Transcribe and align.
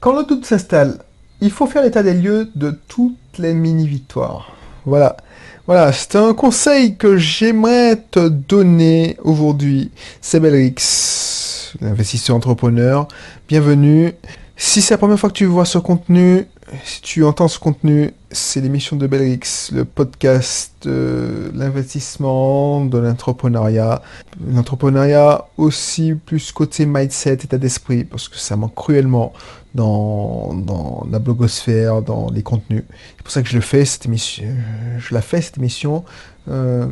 Quand 0.00 0.16
le 0.16 0.24
doute 0.24 0.46
s'installe, 0.46 0.96
il 1.42 1.50
faut 1.50 1.66
faire 1.66 1.82
l'état 1.82 2.02
des 2.02 2.14
lieux 2.14 2.48
de 2.54 2.70
toutes 2.88 3.36
les 3.36 3.52
mini-victoires. 3.52 4.50
Voilà. 4.86 5.18
Voilà, 5.66 5.92
c'est 5.92 6.16
un 6.16 6.32
conseil 6.32 6.96
que 6.96 7.18
j'aimerais 7.18 7.96
te 8.10 8.28
donner 8.28 9.18
aujourd'hui. 9.22 9.90
C'est 10.22 10.40
Belrix, 10.40 11.74
l'investisseur 11.82 12.34
entrepreneur. 12.34 13.08
Bienvenue. 13.46 14.14
Si 14.56 14.80
c'est 14.80 14.94
la 14.94 14.98
première 14.98 15.20
fois 15.20 15.28
que 15.28 15.34
tu 15.34 15.44
vois 15.44 15.66
ce 15.66 15.76
contenu, 15.76 16.46
si 16.82 17.02
tu 17.02 17.24
entends 17.24 17.48
ce 17.48 17.58
contenu, 17.58 18.14
c'est 18.30 18.60
l'émission 18.62 18.96
de 18.96 19.06
Belrix, 19.06 19.70
le 19.72 19.84
podcast 19.84 20.72
de 20.82 21.50
l'investissement, 21.54 22.86
de 22.86 22.96
l'entrepreneuriat. 22.96 24.00
L'entrepreneuriat 24.50 25.46
aussi 25.58 26.14
plus 26.14 26.52
côté 26.52 26.86
mindset, 26.86 27.34
état 27.34 27.58
d'esprit, 27.58 28.04
parce 28.04 28.28
que 28.28 28.38
ça 28.38 28.56
manque 28.56 28.74
cruellement 28.74 29.32
dans, 29.74 31.06
la 31.10 31.18
blogosphère, 31.18 32.02
dans 32.02 32.30
les 32.30 32.42
contenus. 32.42 32.84
C'est 33.16 33.22
pour 33.22 33.30
ça 33.32 33.42
que 33.42 33.48
je 33.48 33.54
le 33.56 33.60
fais, 33.62 33.84
cette 33.84 34.06
émission. 34.06 34.44
Je 34.98 35.14
la 35.14 35.22
fais, 35.22 35.40
cette 35.40 35.58
émission. 35.58 36.04
Euh, 36.48 36.86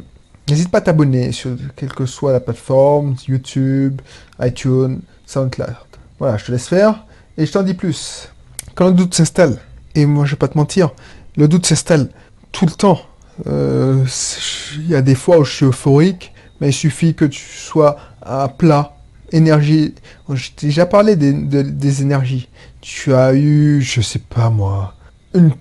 N'hésite 0.48 0.70
pas 0.70 0.78
à 0.78 0.80
t'abonner 0.80 1.30
sur 1.32 1.50
quelle 1.76 1.92
que 1.92 2.06
soit 2.06 2.32
la 2.32 2.40
plateforme, 2.40 3.16
YouTube, 3.28 4.00
iTunes, 4.40 5.00
SoundCloud. 5.26 5.74
Voilà, 6.18 6.38
je 6.38 6.46
te 6.46 6.52
laisse 6.52 6.68
faire 6.68 7.04
et 7.36 7.44
je 7.44 7.52
t'en 7.52 7.62
dis 7.62 7.74
plus. 7.74 8.30
Quand 8.74 8.86
le 8.86 8.94
doute 8.94 9.12
s'installe, 9.12 9.58
et 9.94 10.06
moi 10.06 10.24
je 10.24 10.30
vais 10.30 10.36
pas 10.38 10.48
te 10.48 10.56
mentir, 10.56 10.92
le 11.36 11.48
doute 11.48 11.66
s'installe 11.66 12.08
tout 12.50 12.64
le 12.64 12.70
temps. 12.72 12.98
Euh, 13.46 14.02
Il 14.78 14.88
y 14.88 14.94
a 14.94 15.02
des 15.02 15.14
fois 15.14 15.38
où 15.38 15.44
je 15.44 15.52
suis 15.52 15.66
euphorique, 15.66 16.32
mais 16.62 16.70
il 16.70 16.72
suffit 16.72 17.14
que 17.14 17.26
tu 17.26 17.42
sois 17.44 17.98
à 18.22 18.48
plat, 18.48 18.96
énergie. 19.32 19.94
J'ai 20.32 20.52
déjà 20.58 20.86
parlé 20.86 21.14
des, 21.14 21.34
de- 21.34 21.60
des 21.60 22.00
énergies. 22.00 22.48
Tu 22.80 23.14
as 23.14 23.34
eu, 23.34 23.80
je 23.82 24.00
sais 24.00 24.20
pas 24.20 24.50
moi, 24.50 24.94
une 25.34 25.52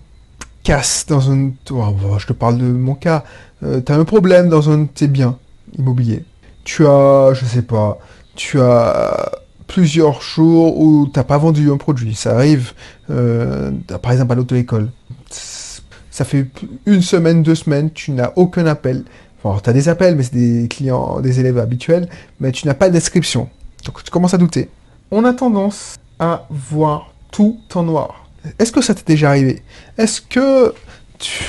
casse 0.63 1.05
dans 1.07 1.31
un. 1.31 1.51
oh, 1.71 1.91
bon, 1.91 2.17
je 2.19 2.27
te 2.27 2.33
parle 2.33 2.57
de 2.57 2.65
mon 2.65 2.95
cas. 2.95 3.23
Euh, 3.63 3.81
tu 3.81 3.91
as 3.91 3.95
un 3.95 4.05
problème 4.05 4.49
dans 4.49 4.69
un 4.69 4.79
de 4.79 4.87
tes 4.87 5.07
biens 5.07 5.37
immobiliers. 5.77 6.25
Tu 6.63 6.85
as, 6.85 7.31
je 7.33 7.45
sais 7.45 7.61
pas, 7.61 7.97
tu 8.35 8.59
as 8.59 9.31
plusieurs 9.67 10.21
jours 10.21 10.79
où 10.79 11.07
t'as 11.07 11.23
pas 11.23 11.37
vendu 11.37 11.71
un 11.71 11.77
produit. 11.77 12.15
Ça 12.15 12.35
arrive, 12.35 12.73
euh, 13.09 13.71
par 14.01 14.11
exemple 14.11 14.33
à 14.33 14.35
l'auto-école. 14.35 14.89
Ça 15.29 16.25
fait 16.25 16.47
une 16.85 17.01
semaine, 17.01 17.43
deux 17.43 17.55
semaines, 17.55 17.91
tu 17.91 18.11
n'as 18.11 18.31
aucun 18.35 18.65
appel. 18.65 19.03
Enfin, 19.43 19.59
tu 19.63 19.69
as 19.69 19.73
des 19.73 19.87
appels, 19.87 20.15
mais 20.15 20.23
c'est 20.23 20.33
des 20.33 20.67
clients, 20.67 21.19
des 21.19 21.39
élèves 21.39 21.59
habituels, 21.59 22.09
mais 22.39 22.51
tu 22.51 22.65
n'as 22.65 22.73
pas 22.73 22.89
d'inscription. 22.89 23.49
Donc 23.85 24.03
tu 24.03 24.09
commences 24.09 24.33
à 24.33 24.37
douter. 24.37 24.69
On 25.11 25.23
a 25.25 25.33
tendance 25.33 25.95
à 26.19 26.45
voir 26.49 27.13
tout 27.31 27.59
en 27.75 27.83
noir. 27.83 28.27
Est-ce 28.59 28.71
que 28.71 28.81
ça 28.81 28.93
t'est 28.95 29.07
déjà 29.07 29.29
arrivé? 29.29 29.61
Est-ce 29.97 30.21
que, 30.21 30.73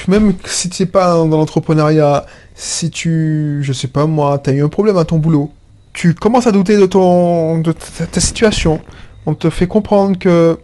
même 0.08 0.34
si 0.44 0.68
tu 0.68 0.82
n'es 0.82 0.86
pas 0.88 1.14
dans 1.14 1.26
l'entrepreneuriat, 1.26 2.26
si 2.54 2.90
tu, 2.90 3.60
je 3.62 3.72
sais 3.72 3.88
pas 3.88 4.06
moi, 4.06 4.38
tu 4.38 4.50
as 4.50 4.52
eu 4.54 4.64
un 4.64 4.68
problème 4.68 4.96
à 4.96 5.04
ton 5.04 5.18
boulot, 5.18 5.52
tu 5.92 6.14
commences 6.14 6.46
à 6.46 6.52
douter 6.52 6.76
de, 6.76 6.86
ton, 6.86 7.58
de 7.58 7.72
ta, 7.72 8.20
situation. 8.20 8.80
On 9.26 9.34
te 9.34 9.50
fait 9.50 9.66
comprendre 9.66 10.18
que 10.18 10.58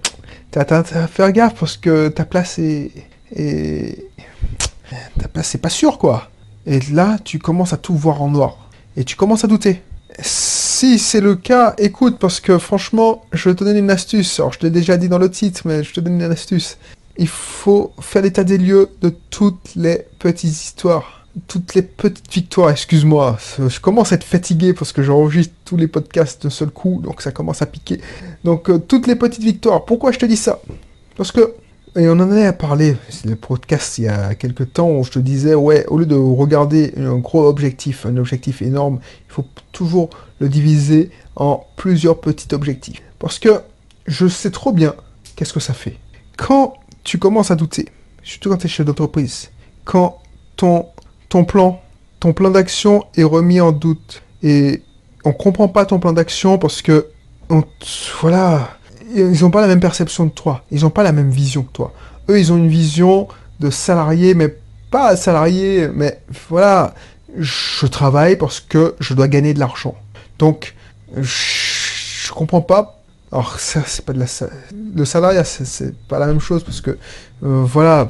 tu 0.52 0.58
as, 0.58 0.66
à 0.72 1.06
faire 1.08 1.32
gaffe 1.32 1.54
parce 1.58 1.76
que 1.76 2.08
ta 2.08 2.24
place 2.24 2.58
est, 2.58 2.90
est- 3.34 4.06
ta 5.18 5.28
place 5.28 5.48
c'est 5.48 5.58
pas 5.58 5.70
sûr 5.70 5.98
quoi. 5.98 6.30
Et 6.66 6.80
là, 6.92 7.18
tu 7.24 7.38
commences 7.38 7.72
à 7.72 7.76
tout 7.76 7.94
voir 7.94 8.22
en 8.22 8.28
noir. 8.28 8.70
Et 8.96 9.04
tu 9.04 9.16
commences 9.16 9.44
à 9.44 9.48
douter. 9.48 9.82
Si 10.84 10.98
c'est 10.98 11.22
le 11.22 11.34
cas, 11.34 11.74
écoute, 11.78 12.18
parce 12.18 12.40
que 12.40 12.58
franchement, 12.58 13.24
je 13.32 13.48
te 13.48 13.64
donner 13.64 13.78
une 13.78 13.90
astuce. 13.90 14.38
Alors, 14.38 14.52
je 14.52 14.58
l'ai 14.60 14.68
déjà 14.68 14.98
dit 14.98 15.08
dans 15.08 15.16
le 15.16 15.30
titre, 15.30 15.62
mais 15.64 15.82
je 15.82 15.94
te 15.94 16.00
donne 16.00 16.20
une 16.20 16.30
astuce. 16.30 16.76
Il 17.16 17.26
faut 17.26 17.94
faire 18.02 18.20
l'état 18.20 18.44
des 18.44 18.58
lieux 18.58 18.90
de 19.00 19.08
toutes 19.30 19.76
les 19.76 20.04
petites 20.18 20.52
histoires. 20.52 21.26
Toutes 21.48 21.74
les 21.74 21.80
petites 21.80 22.30
victoires, 22.30 22.68
excuse-moi. 22.68 23.38
Je 23.66 23.80
commence 23.80 24.12
à 24.12 24.16
être 24.16 24.24
fatigué 24.24 24.74
parce 24.74 24.92
que 24.92 25.02
j'enregistre 25.02 25.54
tous 25.64 25.78
les 25.78 25.88
podcasts 25.88 26.42
d'un 26.42 26.50
seul 26.50 26.68
coup, 26.68 27.00
donc 27.02 27.22
ça 27.22 27.32
commence 27.32 27.62
à 27.62 27.66
piquer. 27.66 28.02
Donc, 28.44 28.68
euh, 28.68 28.76
toutes 28.76 29.06
les 29.06 29.16
petites 29.16 29.42
victoires. 29.42 29.86
Pourquoi 29.86 30.12
je 30.12 30.18
te 30.18 30.26
dis 30.26 30.36
ça? 30.36 30.60
Parce 31.16 31.32
que 31.32 31.54
et 31.96 32.08
on 32.08 32.12
en 32.12 32.30
avait 32.30 32.52
parlé, 32.52 32.96
c'est 33.08 33.26
le 33.26 33.36
podcast 33.36 33.98
il 33.98 34.04
y 34.04 34.08
a 34.08 34.34
quelques 34.34 34.72
temps 34.72 34.90
où 34.90 35.04
je 35.04 35.12
te 35.12 35.18
disais, 35.20 35.54
ouais, 35.54 35.86
au 35.86 35.98
lieu 35.98 36.06
de 36.06 36.16
regarder 36.16 36.92
un 36.96 37.18
gros 37.18 37.46
objectif, 37.46 38.04
un 38.04 38.16
objectif 38.16 38.62
énorme, 38.62 38.98
il 39.28 39.32
faut 39.32 39.46
toujours 39.70 40.10
le 40.40 40.48
diviser 40.48 41.10
en 41.36 41.64
plusieurs 41.76 42.20
petits 42.20 42.52
objectifs. 42.52 43.00
Parce 43.20 43.38
que 43.38 43.60
je 44.06 44.26
sais 44.26 44.50
trop 44.50 44.72
bien 44.72 44.94
qu'est-ce 45.36 45.52
que 45.52 45.60
ça 45.60 45.72
fait. 45.72 45.96
Quand 46.36 46.74
tu 47.04 47.18
commences 47.18 47.52
à 47.52 47.56
douter, 47.56 47.88
surtout 48.24 48.50
quand 48.50 48.56
tu 48.56 48.66
es 48.66 48.70
chef 48.70 48.86
d'entreprise, 48.86 49.50
quand 49.84 50.18
ton, 50.56 50.86
ton 51.28 51.44
plan, 51.44 51.80
ton 52.18 52.32
plan 52.32 52.50
d'action 52.50 53.04
est 53.16 53.22
remis 53.22 53.60
en 53.60 53.70
doute 53.70 54.22
et 54.42 54.82
on 55.24 55.32
comprend 55.32 55.68
pas 55.68 55.86
ton 55.86 56.00
plan 56.00 56.12
d'action 56.12 56.58
parce 56.58 56.82
que 56.82 57.06
on, 57.50 57.62
voilà, 58.20 58.78
ils 59.14 59.40
n'ont 59.42 59.50
pas 59.50 59.60
la 59.60 59.66
même 59.68 59.80
perception 59.80 60.26
de 60.26 60.30
toi, 60.30 60.62
ils 60.70 60.82
n'ont 60.82 60.90
pas 60.90 61.02
la 61.02 61.12
même 61.12 61.30
vision 61.30 61.62
que 61.62 61.72
toi. 61.72 61.92
Eux, 62.28 62.38
ils 62.38 62.52
ont 62.52 62.56
une 62.56 62.68
vision 62.68 63.28
de 63.60 63.70
salarié, 63.70 64.34
mais 64.34 64.54
pas 64.90 65.16
salarié, 65.16 65.88
mais 65.94 66.20
voilà, 66.48 66.94
je 67.38 67.86
travaille 67.86 68.36
parce 68.36 68.60
que 68.60 68.94
je 69.00 69.14
dois 69.14 69.28
gagner 69.28 69.54
de 69.54 69.58
l'argent. 69.58 69.94
Donc, 70.38 70.74
je, 71.16 71.22
je 72.26 72.32
comprends 72.32 72.60
pas. 72.60 73.00
Alors, 73.32 73.58
ça, 73.58 73.82
c'est 73.86 74.04
pas 74.04 74.12
de 74.12 74.20
la. 74.20 74.26
Le 74.94 75.04
salariat, 75.04 75.44
c'est- 75.44 75.94
pas 76.08 76.18
la 76.18 76.26
même 76.26 76.40
chose 76.40 76.62
parce 76.62 76.80
que, 76.80 76.90
euh, 76.90 77.62
voilà, 77.64 78.08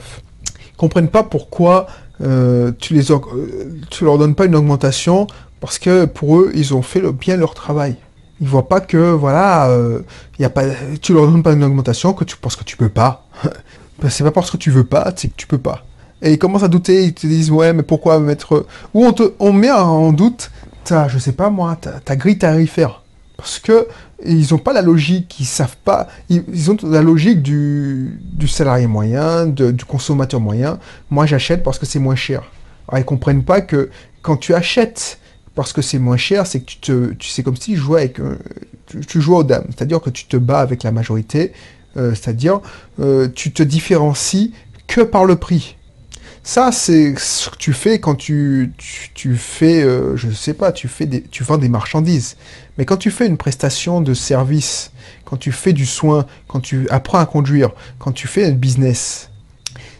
ils 0.72 0.76
comprennent 0.76 1.08
pas 1.08 1.22
pourquoi 1.22 1.86
euh, 2.20 2.70
tu 2.78 2.94
les 2.94 3.10
euh, 3.10 3.18
tu 3.90 4.04
leur 4.04 4.18
donnes 4.18 4.34
pas 4.36 4.44
une 4.44 4.54
augmentation 4.54 5.26
parce 5.60 5.78
que 5.78 6.04
pour 6.04 6.38
eux, 6.38 6.52
ils 6.54 6.72
ont 6.74 6.82
fait 6.82 7.00
le- 7.00 7.10
bien 7.12 7.36
leur 7.36 7.54
travail. 7.54 7.96
Ils 8.40 8.48
voient 8.48 8.68
pas 8.68 8.80
que, 8.80 9.12
voilà, 9.12 9.68
euh, 9.68 10.00
a 10.42 10.50
pas, 10.50 10.64
tu 11.00 11.12
leur 11.12 11.26
donnes 11.26 11.42
pas 11.42 11.52
une 11.52 11.64
augmentation 11.64 12.12
que 12.12 12.24
tu 12.24 12.36
penses 12.36 12.56
que 12.56 12.64
tu 12.64 12.76
peux 12.76 12.88
pas. 12.88 13.26
C'est 14.08 14.24
pas 14.24 14.32
parce 14.32 14.50
que 14.50 14.56
tu 14.56 14.70
veux 14.70 14.84
pas, 14.84 15.12
c'est 15.14 15.28
que 15.28 15.34
tu 15.36 15.46
peux 15.46 15.58
pas. 15.58 15.84
Et 16.20 16.32
ils 16.32 16.38
commencent 16.38 16.64
à 16.64 16.68
douter, 16.68 17.04
ils 17.04 17.14
te 17.14 17.26
disent, 17.26 17.50
ouais, 17.50 17.72
mais 17.72 17.84
pourquoi 17.84 18.18
mettre. 18.18 18.66
Ou 18.92 19.06
on, 19.06 19.12
te, 19.12 19.32
met 19.52 19.70
en 19.70 20.12
doute 20.12 20.50
ta, 20.82 21.08
je 21.08 21.18
sais 21.18 21.32
pas 21.32 21.48
moi, 21.48 21.76
ta, 21.76 22.00
ta 22.00 22.16
grille 22.16 22.36
tarifaire. 22.36 23.02
Parce 23.36 23.58
que 23.58 23.86
ils 24.24 24.54
ont 24.54 24.58
pas 24.58 24.72
la 24.72 24.82
logique, 24.82 25.38
ils 25.40 25.44
savent 25.44 25.76
pas. 25.84 26.08
Ils, 26.28 26.70
ont 26.70 26.76
la 26.82 27.02
logique 27.02 27.42
du, 27.42 28.18
du 28.22 28.48
salarié 28.48 28.86
moyen, 28.86 29.46
du 29.46 29.84
consommateur 29.84 30.40
moyen. 30.40 30.78
Moi, 31.10 31.26
j'achète 31.26 31.62
parce 31.62 31.78
que 31.78 31.86
c'est 31.86 31.98
moins 31.98 32.16
cher. 32.16 32.42
Alors, 32.88 33.00
ils 33.00 33.04
comprennent 33.04 33.44
pas 33.44 33.60
que 33.60 33.90
quand 34.22 34.36
tu 34.36 34.54
achètes 34.54 35.18
parce 35.54 35.72
que 35.72 35.82
c'est 35.82 35.98
moins 35.98 36.16
cher, 36.16 36.46
c'est 36.46 36.60
que 36.60 36.66
tu 36.66 36.78
te, 36.78 37.12
tu 37.14 37.28
sais 37.28 37.42
comme 37.42 37.56
si 37.56 37.72
tu 37.72 37.76
jouais 37.76 38.12
tu 39.08 39.20
joues 39.20 39.36
aux 39.36 39.44
dames. 39.44 39.66
C'est-à-dire 39.70 40.00
que 40.00 40.10
tu 40.10 40.26
te 40.26 40.36
bats 40.36 40.60
avec 40.60 40.82
la 40.82 40.92
majorité. 40.92 41.52
euh, 41.96 42.10
c'est-à-dire, 42.10 42.60
euh, 43.00 43.28
tu 43.32 43.52
te 43.52 43.62
différencies 43.62 44.52
que 44.86 45.00
par 45.00 45.24
le 45.24 45.36
prix. 45.36 45.76
Ça, 46.42 46.72
c'est 46.72 47.14
ce 47.18 47.48
que 47.48 47.56
tu 47.56 47.72
fais 47.72 48.00
quand 48.00 48.16
tu, 48.16 48.72
tu, 48.76 49.10
tu 49.14 49.36
fais, 49.36 49.82
euh, 49.82 50.16
je 50.16 50.30
sais 50.30 50.54
pas, 50.54 50.72
tu 50.72 50.88
fais 50.88 51.06
des, 51.06 51.22
tu 51.22 51.42
vends 51.42 51.56
des 51.56 51.68
marchandises. 51.70 52.36
Mais 52.76 52.84
quand 52.84 52.98
tu 52.98 53.10
fais 53.10 53.26
une 53.26 53.38
prestation 53.38 54.00
de 54.00 54.12
service, 54.12 54.90
quand 55.24 55.38
tu 55.38 55.52
fais 55.52 55.72
du 55.72 55.86
soin, 55.86 56.26
quand 56.48 56.60
tu 56.60 56.86
apprends 56.90 57.18
à 57.18 57.26
conduire, 57.26 57.70
quand 57.98 58.12
tu 58.12 58.26
fais 58.26 58.44
un 58.44 58.52
business, 58.52 59.30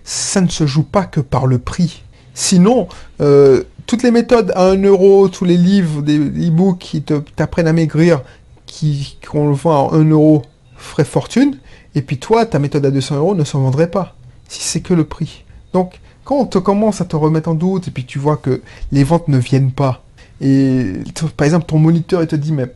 ça 0.03 0.43
ne 0.43 0.48
se 0.48 0.66
joue 0.66 0.82
pas 0.82 1.04
que 1.04 1.20
par 1.20 1.47
le 1.47 1.59
prix. 1.59 2.03
Sinon, 2.34 2.88
euh, 3.20 3.62
toutes 3.86 4.02
les 4.02 4.10
méthodes 4.10 4.52
à 4.54 4.66
1 4.70 4.82
euro, 4.82 5.28
tous 5.28 5.44
les 5.44 5.56
livres, 5.56 6.02
des 6.02 6.18
e-books 6.18 6.78
qui 6.78 7.02
t'apprennent 7.02 7.66
à 7.66 7.72
maigrir, 7.72 8.22
qui, 8.66 9.18
qu'on 9.30 9.48
le 9.48 9.54
vend 9.54 9.90
à 9.90 9.96
1 9.96 10.10
euro, 10.10 10.42
fortune. 10.76 11.58
Et 11.94 12.02
puis 12.02 12.18
toi, 12.18 12.46
ta 12.46 12.58
méthode 12.58 12.84
à 12.86 12.90
200 12.90 13.16
euros 13.16 13.34
ne 13.34 13.44
s'en 13.44 13.60
vendrait 13.60 13.90
pas, 13.90 14.16
si 14.48 14.62
c'est 14.62 14.81
que 14.81 14.94
le 14.94 15.04
prix. 15.04 15.44
Donc, 15.72 16.00
quand 16.25 16.36
on 16.36 16.46
te 16.46 16.58
commence 16.58 17.00
à 17.00 17.04
te 17.04 17.16
remettre 17.16 17.48
en 17.48 17.54
doute, 17.54 17.88
et 17.88 17.90
puis 17.90 18.04
tu 18.04 18.19
vois 18.19 18.36
que 18.36 18.62
les 18.92 19.04
ventes 19.04 19.28
ne 19.28 19.38
viennent 19.38 19.72
pas, 19.72 20.02
et 20.40 20.94
par 21.37 21.44
exemple 21.44 21.66
ton 21.66 21.78
moniteur 21.78 22.22
il 22.22 22.26
te 22.26 22.37
dit, 22.37 22.52
mais 22.52 22.66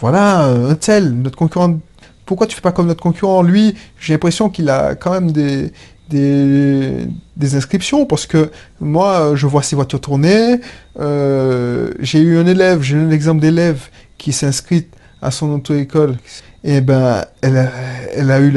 voilà, 0.00 0.46
euh, 0.46 0.70
un 0.70 0.74
tel, 0.74 1.12
notre 1.12 1.36
concurrent, 1.36 1.78
pourquoi 2.26 2.46
tu 2.46 2.54
fais 2.54 2.62
pas 2.62 2.72
comme 2.72 2.86
notre 2.86 3.02
concurrent? 3.02 3.42
Lui, 3.42 3.74
j'ai 3.98 4.12
l'impression 4.12 4.50
qu'il 4.50 4.68
a 4.68 4.94
quand 4.94 5.10
même 5.10 5.32
des, 5.32 5.72
des, 6.08 7.54
inscriptions, 7.54 8.06
parce 8.06 8.26
que 8.26 8.50
moi, 8.80 9.32
je 9.34 9.46
vois 9.46 9.62
ses 9.62 9.76
voitures 9.76 10.00
tourner, 10.00 10.60
euh, 10.98 11.92
j'ai 12.00 12.20
eu 12.20 12.38
un 12.38 12.46
élève, 12.46 12.82
j'ai 12.82 12.96
eu 12.96 13.00
un 13.00 13.10
exemple 13.10 13.40
d'élève 13.40 13.88
qui 14.18 14.32
s'est 14.32 14.46
inscrite 14.46 14.94
à 15.22 15.30
son 15.30 15.50
auto-école, 15.52 16.16
et 16.64 16.80
ben, 16.80 17.24
elle 17.42 17.56
a, 17.56 18.40
eu 18.40 18.52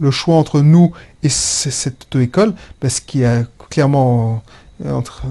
le 0.00 0.10
choix 0.10 0.36
entre 0.36 0.60
nous 0.60 0.92
et 1.22 1.28
cette 1.28 2.04
auto-école, 2.04 2.54
parce 2.80 3.00
qu'il 3.00 3.24
a 3.24 3.44
clairement, 3.70 4.42
entre, 4.84 5.22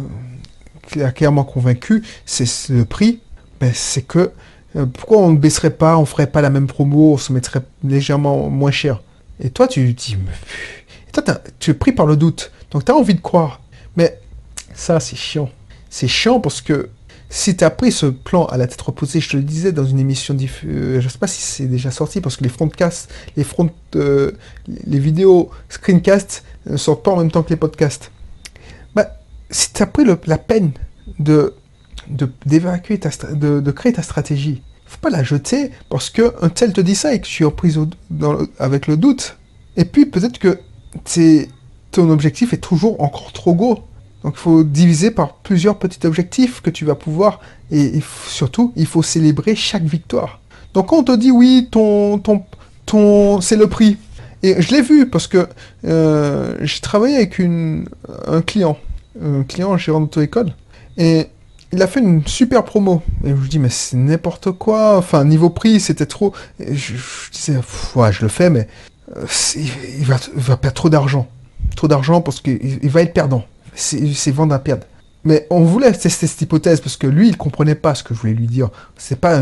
clairement 1.16 1.44
convaincu, 1.44 2.04
c'est 2.26 2.46
c'est 2.46 2.74
le 2.74 2.86
prix, 2.86 3.20
ben, 3.60 3.72
c'est 3.74 4.04
que 4.04 4.32
Euh, 4.76 4.86
pourquoi 4.86 5.20
on 5.20 5.32
ne 5.32 5.38
baisserait 5.38 5.72
pas, 5.72 5.98
on 5.98 6.06
ferait 6.06 6.28
pas 6.28 6.42
la 6.42 6.50
même 6.50 6.68
promo, 6.68 7.14
on 7.14 7.18
se 7.18 7.32
mettrait 7.32 7.62
légèrement 7.84 8.50
moins 8.50 8.72
cher? 8.72 9.02
Et 9.40 9.50
toi, 9.50 9.68
tu 9.68 9.94
dis, 9.94 10.18
toi, 11.14 11.24
tu 11.60 11.72
es 11.72 11.74
pris 11.74 11.92
par 11.92 12.06
le 12.06 12.18
doute, 12.18 12.52
donc 12.72 12.86
tu 12.86 12.92
as 12.92 12.96
envie 12.96 13.16
de 13.16 13.22
croire. 13.22 13.62
Mais 13.96 14.20
ça, 14.74 15.00
c'est 15.00 15.16
chiant. 15.16 15.50
C'est 15.90 16.08
chiant 16.08 16.40
parce 16.40 16.62
que 16.62 16.90
si 17.30 17.56
tu 17.56 17.64
as 17.64 17.70
pris 17.70 17.92
ce 17.92 18.06
plan 18.08 18.46
à 18.46 18.58
la 18.58 18.68
tête 18.68 18.82
reposée, 18.82 19.20
je 19.20 19.30
te 19.30 19.38
le 19.38 19.44
disais 19.44 19.72
dans 19.72 19.86
une 19.86 20.00
émission 20.00 20.34
diffusée, 20.34 21.02
je 21.02 21.10
sais 21.10 21.18
pas 21.18 21.28
si 21.28 21.42
c'est 21.42 21.66
déjà 21.66 21.90
sorti 21.90 22.22
parce 22.22 22.38
que 22.38 22.44
les 22.44 22.50
frontcasts, 22.50 23.12
les 23.36 23.44
front, 23.44 23.70
euh, 23.96 24.32
les 24.68 25.00
vidéos 25.00 25.50
screencasts 25.70 26.44
ne 26.68 26.78
sortent 26.78 27.04
pas 27.04 27.12
en 27.12 27.18
même 27.18 27.32
temps 27.32 27.42
que 27.42 27.50
les 27.50 27.56
podcasts. 27.56 28.12
Bah, 28.94 29.18
si 29.50 29.74
tu 29.74 29.82
as 29.82 29.88
pris 29.88 30.06
la 30.06 30.38
peine 30.38 30.74
de 31.20 31.56
d'évacuer 32.46 33.00
ta 33.00 33.10
de, 33.34 33.60
de, 33.60 33.72
créer 33.72 33.94
ta 33.94 34.02
stratégie. 34.02 34.62
Faut 34.86 35.00
pas 35.00 35.10
la 35.10 35.24
jeter 35.24 35.72
parce 35.90 36.10
que 36.10 36.34
un 36.42 36.50
tel 36.50 36.74
te 36.74 36.82
dit 36.82 36.96
ça 36.96 37.14
et 37.14 37.22
que 37.22 37.26
tu 37.26 37.46
es 37.46 37.52
prise 37.52 37.80
avec 38.60 38.88
le 38.88 38.98
doute. 38.98 39.38
Et 39.78 39.86
puis 39.86 40.06
peut-être 40.06 40.38
que 40.38 40.60
ton 41.92 42.10
objectif 42.10 42.54
est 42.54 42.58
toujours 42.58 43.02
encore 43.02 43.32
trop 43.32 43.54
gros. 43.54 43.84
Donc 44.24 44.36
il 44.36 44.40
faut 44.40 44.64
diviser 44.64 45.12
par 45.12 45.34
plusieurs 45.36 45.78
petits 45.78 46.06
objectifs 46.08 46.62
que 46.62 46.70
tu 46.70 46.86
vas 46.86 46.96
pouvoir 46.96 47.42
et, 47.72 48.02
surtout 48.28 48.72
il 48.76 48.86
faut 48.86 49.04
célébrer 49.04 49.56
chaque 49.56 49.84
victoire. 49.84 50.40
Donc 50.74 50.88
quand 50.88 50.98
on 50.98 51.04
te 51.04 51.16
dit 51.16 51.32
oui 51.32 51.68
ton 51.70 52.20
ton 52.20 52.44
ton 52.86 53.42
c'est 53.42 53.58
le 53.58 53.68
prix 53.68 53.98
et 54.42 54.62
je 54.62 54.72
l'ai 54.72 54.82
vu 54.82 55.10
parce 55.10 55.28
que 55.28 55.48
euh, 55.86 56.56
j'ai 56.62 56.80
travaillé 56.80 57.18
avec 57.18 57.38
une, 57.38 57.86
un 58.28 58.42
client, 58.42 58.78
un 59.22 59.44
client 59.44 59.78
gérant 59.78 60.02
d'auto-école 60.02 60.54
et 60.98 61.28
il 61.74 61.82
a 61.82 61.88
fait 61.88 62.00
une 62.00 62.26
super 62.26 62.64
promo. 62.64 63.02
Et 63.26 63.30
je 63.30 63.50
dis, 63.50 63.58
mais 63.58 63.70
c'est 63.70 63.98
n'importe 63.98 64.52
quoi. 64.52 64.98
Enfin, 64.98 65.26
niveau 65.26 65.50
prix, 65.50 65.80
c'était 65.80 66.06
trop. 66.06 66.32
je, 66.60 66.94
disais, 67.32 67.60
ouais, 67.96 68.12
je 68.12 68.22
le 68.22 68.28
fais, 68.28 68.52
mais 68.52 68.68
il, 69.56 70.06
va, 70.06 70.58
perdre 70.58 70.74
trop 70.74 70.90
d'argent. 70.90 71.28
Trop 71.76 71.88
d'argent 71.88 72.22
parce 72.22 72.42
qu'il 72.42 72.90
va 72.90 73.02
être 73.02 73.14
perdant. 73.14 73.46
C'est 73.76 74.32
vendre 74.32 74.54
à 74.54 74.60
perdre. 74.60 74.86
Mais 75.26 75.48
on 75.50 75.64
voulait 75.64 75.92
tester 75.94 76.28
cette 76.28 76.42
hypothèse 76.42 76.82
parce 76.82 76.98
que 76.98 77.08
lui, 77.08 77.30
il 77.30 77.38
comprenait 77.38 77.76
pas 77.76 77.96
ce 77.96 78.04
que 78.04 78.14
je 78.14 78.20
voulais 78.20 78.34
lui 78.34 78.48
dire. 78.48 78.70
C'est 78.98 79.20
pas, 79.20 79.42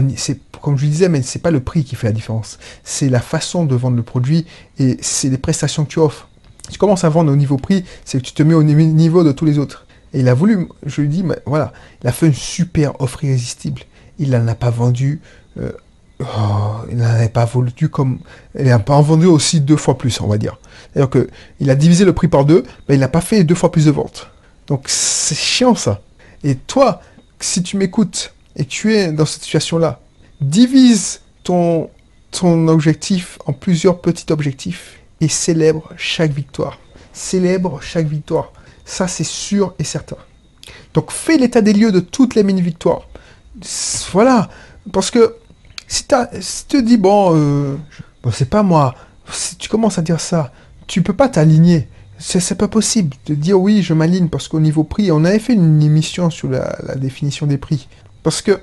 comme 0.61 0.77
je 0.77 0.83
lui 0.83 0.89
disais, 0.89 1.09
mais 1.09 1.23
c'est 1.23 1.41
pas 1.41 1.49
le 1.49 1.59
prix 1.59 1.83
qui 1.83 1.95
fait 1.95 2.07
la 2.07 2.13
différence. 2.13 2.59
C'est 2.83 3.09
la 3.09 3.19
façon 3.19 3.65
de 3.65 3.75
vendre 3.75 3.97
le 3.97 4.03
produit 4.03 4.45
et 4.77 4.97
c'est 5.01 5.29
les 5.29 5.39
prestations 5.39 5.83
que 5.85 5.89
tu 5.89 5.99
offres. 5.99 6.27
Tu 6.69 6.77
commences 6.77 7.03
à 7.03 7.09
vendre 7.09 7.31
au 7.31 7.35
niveau 7.35 7.57
prix, 7.57 7.83
c'est 8.05 8.19
que 8.19 8.23
tu 8.23 8.33
te 8.33 8.43
mets 8.43 8.53
au 8.53 8.63
niveau 8.63 9.23
de 9.23 9.31
tous 9.31 9.45
les 9.45 9.57
autres. 9.57 9.85
Et 10.13 10.19
il 10.19 10.29
a 10.29 10.33
voulu, 10.33 10.67
je 10.85 11.01
lui 11.01 11.07
dis, 11.07 11.23
mais 11.23 11.39
voilà, 11.45 11.73
il 12.03 12.07
a 12.07 12.11
fait 12.11 12.27
une 12.27 12.33
super 12.33 12.99
offre 13.01 13.23
irrésistible. 13.23 13.81
Il 14.19 14.31
n'en 14.31 14.47
a 14.47 14.55
pas 14.55 14.69
vendu, 14.69 15.19
euh, 15.59 15.71
oh, 16.21 16.85
il 16.89 16.97
n'en 16.97 17.05
avait 17.05 17.29
pas 17.29 17.45
vendu 17.45 17.89
comme, 17.89 18.19
il 18.57 18.65
n'a 18.65 18.79
pas 18.79 18.95
en 18.95 19.01
vendu 19.01 19.25
aussi 19.25 19.61
deux 19.61 19.75
fois 19.75 19.97
plus, 19.97 20.21
on 20.21 20.27
va 20.27 20.37
dire. 20.37 20.57
C'est-à-dire 20.93 21.27
qu'il 21.57 21.69
a 21.69 21.75
divisé 21.75 22.05
le 22.05 22.13
prix 22.13 22.27
par 22.27 22.45
deux, 22.45 22.63
mais 22.87 22.95
il 22.95 22.99
n'a 22.99 23.07
pas 23.07 23.21
fait 23.21 23.43
deux 23.43 23.55
fois 23.55 23.71
plus 23.71 23.85
de 23.85 23.91
ventes. 23.91 24.29
Donc 24.67 24.85
c'est 24.87 25.35
chiant 25.35 25.75
ça. 25.75 26.01
Et 26.43 26.55
toi, 26.55 27.01
si 27.39 27.63
tu 27.63 27.77
m'écoutes 27.77 28.33
et 28.55 28.65
tu 28.65 28.95
es 28.95 29.11
dans 29.11 29.25
cette 29.25 29.43
situation-là, 29.43 29.99
divise 30.39 31.21
ton, 31.43 31.89
ton 32.31 32.67
objectif 32.67 33.37
en 33.45 33.53
plusieurs 33.53 34.01
petits 34.01 34.31
objectifs 34.31 34.99
et 35.19 35.27
célèbre 35.27 35.91
chaque 35.97 36.31
victoire. 36.31 36.79
Célèbre 37.13 37.79
chaque 37.81 38.07
victoire. 38.07 38.51
Ça, 38.85 39.07
c'est 39.07 39.25
sûr 39.25 39.75
et 39.79 39.83
certain. 39.83 40.17
Donc, 40.93 41.11
fais 41.11 41.37
l'état 41.37 41.61
des 41.61 41.73
lieux 41.73 41.91
de 41.91 41.99
toutes 41.99 42.35
les 42.35 42.43
mini-victoires. 42.43 43.07
Voilà. 44.11 44.49
Parce 44.91 45.11
que 45.11 45.35
si, 45.91 46.05
tu 46.05 46.77
te 46.77 46.81
dis, 46.81 46.97
bon, 46.97 47.35
euh, 47.35 47.75
bon 48.23 48.31
c'est 48.31 48.49
pas 48.49 48.63
moi, 48.63 48.95
si 49.29 49.57
tu 49.57 49.67
commences 49.67 49.97
à 49.97 50.01
dire 50.01 50.21
ça, 50.21 50.53
tu 50.87 51.01
peux 51.01 51.13
pas 51.13 51.27
t'aligner. 51.27 51.89
C'est 52.17 52.55
pas 52.55 52.67
possible 52.67 53.17
de 53.25 53.33
dire 53.33 53.59
oui, 53.59 53.81
je 53.81 53.93
m'aligne 53.93 54.29
parce 54.29 54.47
qu'au 54.47 54.59
niveau 54.59 54.85
prix, 54.85 55.11
on 55.11 55.25
avait 55.25 55.39
fait 55.39 55.53
une 55.53 55.81
émission 55.81 56.29
sur 56.29 56.49
la, 56.49 56.95
définition 56.95 57.45
des 57.45 57.57
prix. 57.57 57.89
Parce 58.23 58.41
que, 58.41 58.61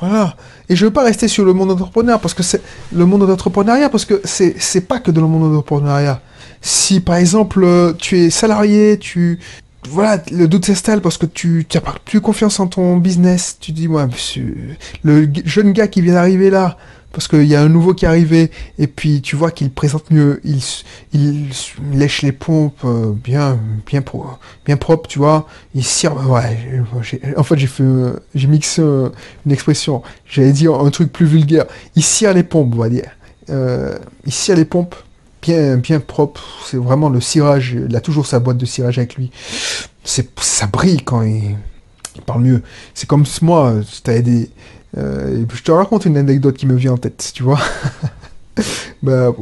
voilà. 0.00 0.36
Et 0.68 0.76
je 0.76 0.86
veux 0.86 0.92
pas 0.92 1.02
rester 1.02 1.28
sur 1.28 1.44
le 1.44 1.52
monde 1.52 1.72
entrepreneur 1.72 2.18
parce 2.18 2.32
que 2.32 2.42
c'est 2.42 2.62
le 2.92 3.04
monde 3.04 3.26
d'entrepreneuriat 3.26 3.90
parce 3.90 4.06
que 4.06 4.22
c'est 4.24 4.88
pas 4.88 5.00
que 5.00 5.10
dans 5.10 5.22
le 5.22 5.26
monde 5.26 5.52
d'entrepreneuriat. 5.52 6.22
Si 6.62 7.00
par 7.00 7.16
exemple 7.16 7.62
euh, 7.64 7.92
tu 7.92 8.20
es 8.20 8.30
salarié, 8.30 8.98
tu 8.98 9.40
voilà, 9.88 10.22
le 10.30 10.46
doute 10.46 10.66
s'installe 10.66 11.00
parce 11.00 11.16
que 11.16 11.26
tu 11.26 11.66
n'as 11.74 11.80
plus 12.04 12.20
confiance 12.20 12.60
en 12.60 12.66
ton 12.66 12.96
business. 12.98 13.56
Tu 13.60 13.72
dis, 13.72 13.88
ouais, 13.88 14.06
monsieur, 14.06 14.76
le 15.02 15.28
jeune 15.44 15.72
gars 15.72 15.88
qui 15.88 16.02
vient 16.02 16.14
d'arriver 16.14 16.50
là, 16.50 16.76
parce 17.12 17.26
qu'il 17.26 17.44
y 17.44 17.56
a 17.56 17.62
un 17.62 17.68
nouveau 17.68 17.94
qui 17.94 18.04
est 18.04 18.08
arrivé, 18.08 18.50
et 18.78 18.86
puis 18.86 19.20
tu 19.20 19.36
vois 19.36 19.50
qu'il 19.50 19.70
présente 19.70 20.10
mieux, 20.10 20.40
il, 20.44 20.60
il 21.12 21.48
lèche 21.92 22.22
les 22.22 22.32
pompes 22.32 22.84
euh, 22.84 23.12
bien, 23.12 23.58
bien, 23.86 24.02
pro, 24.02 24.26
bien 24.64 24.76
propre, 24.76 25.08
tu 25.08 25.18
vois. 25.18 25.46
Il 25.74 25.84
cire, 25.84 26.14
ouais, 26.28 26.82
en 27.36 27.42
fait, 27.42 27.58
j'ai 27.58 27.66
fait, 27.66 27.84
j'ai 28.34 28.46
mixé 28.46 28.82
euh, 28.82 29.08
une 29.46 29.52
expression, 29.52 30.02
j'allais 30.26 30.52
dire 30.52 30.74
un 30.74 30.90
truc 30.90 31.12
plus 31.12 31.26
vulgaire. 31.26 31.64
Il 31.96 32.04
cire 32.04 32.34
les 32.34 32.44
pompes, 32.44 32.74
on 32.74 32.78
va 32.78 32.88
dire. 32.88 33.10
Euh, 33.48 33.98
il 34.26 34.32
cire 34.32 34.56
les 34.56 34.64
pompes 34.64 34.94
bien, 35.42 35.76
bien 35.76 36.00
propre. 36.00 36.42
C'est 36.66 36.76
vraiment 36.76 37.08
le 37.08 37.20
cirage. 37.20 37.76
Il 37.88 37.94
a 37.96 38.00
toujours 38.00 38.26
sa 38.26 38.38
boîte 38.38 38.58
de 38.58 38.66
cirage 38.66 38.98
avec 38.98 39.16
lui. 39.16 39.30
C'est, 40.04 40.28
ça 40.40 40.66
brille 40.66 41.02
quand 41.04 41.22
il, 41.22 41.56
parle 42.26 42.42
mieux. 42.42 42.62
C'est 42.94 43.08
comme 43.08 43.24
moi, 43.42 43.74
t'as 44.02 44.14
aidé. 44.14 44.50
Euh, 44.98 45.44
je 45.52 45.62
te 45.62 45.70
raconte 45.70 46.04
une 46.04 46.16
anecdote 46.16 46.56
qui 46.56 46.66
me 46.66 46.74
vient 46.74 46.92
en 46.92 46.96
tête, 46.96 47.30
tu 47.34 47.42
vois. 47.42 47.60
bah, 49.02 49.32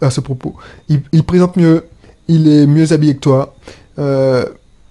à, 0.00 0.10
ce 0.10 0.20
propos. 0.20 0.56
Il, 0.88 1.24
présente 1.24 1.56
mieux. 1.56 1.86
Il 2.28 2.48
est 2.48 2.66
mieux 2.66 2.92
habillé 2.92 3.14
que 3.14 3.20
toi. 3.20 3.54
Euh, 3.98 4.44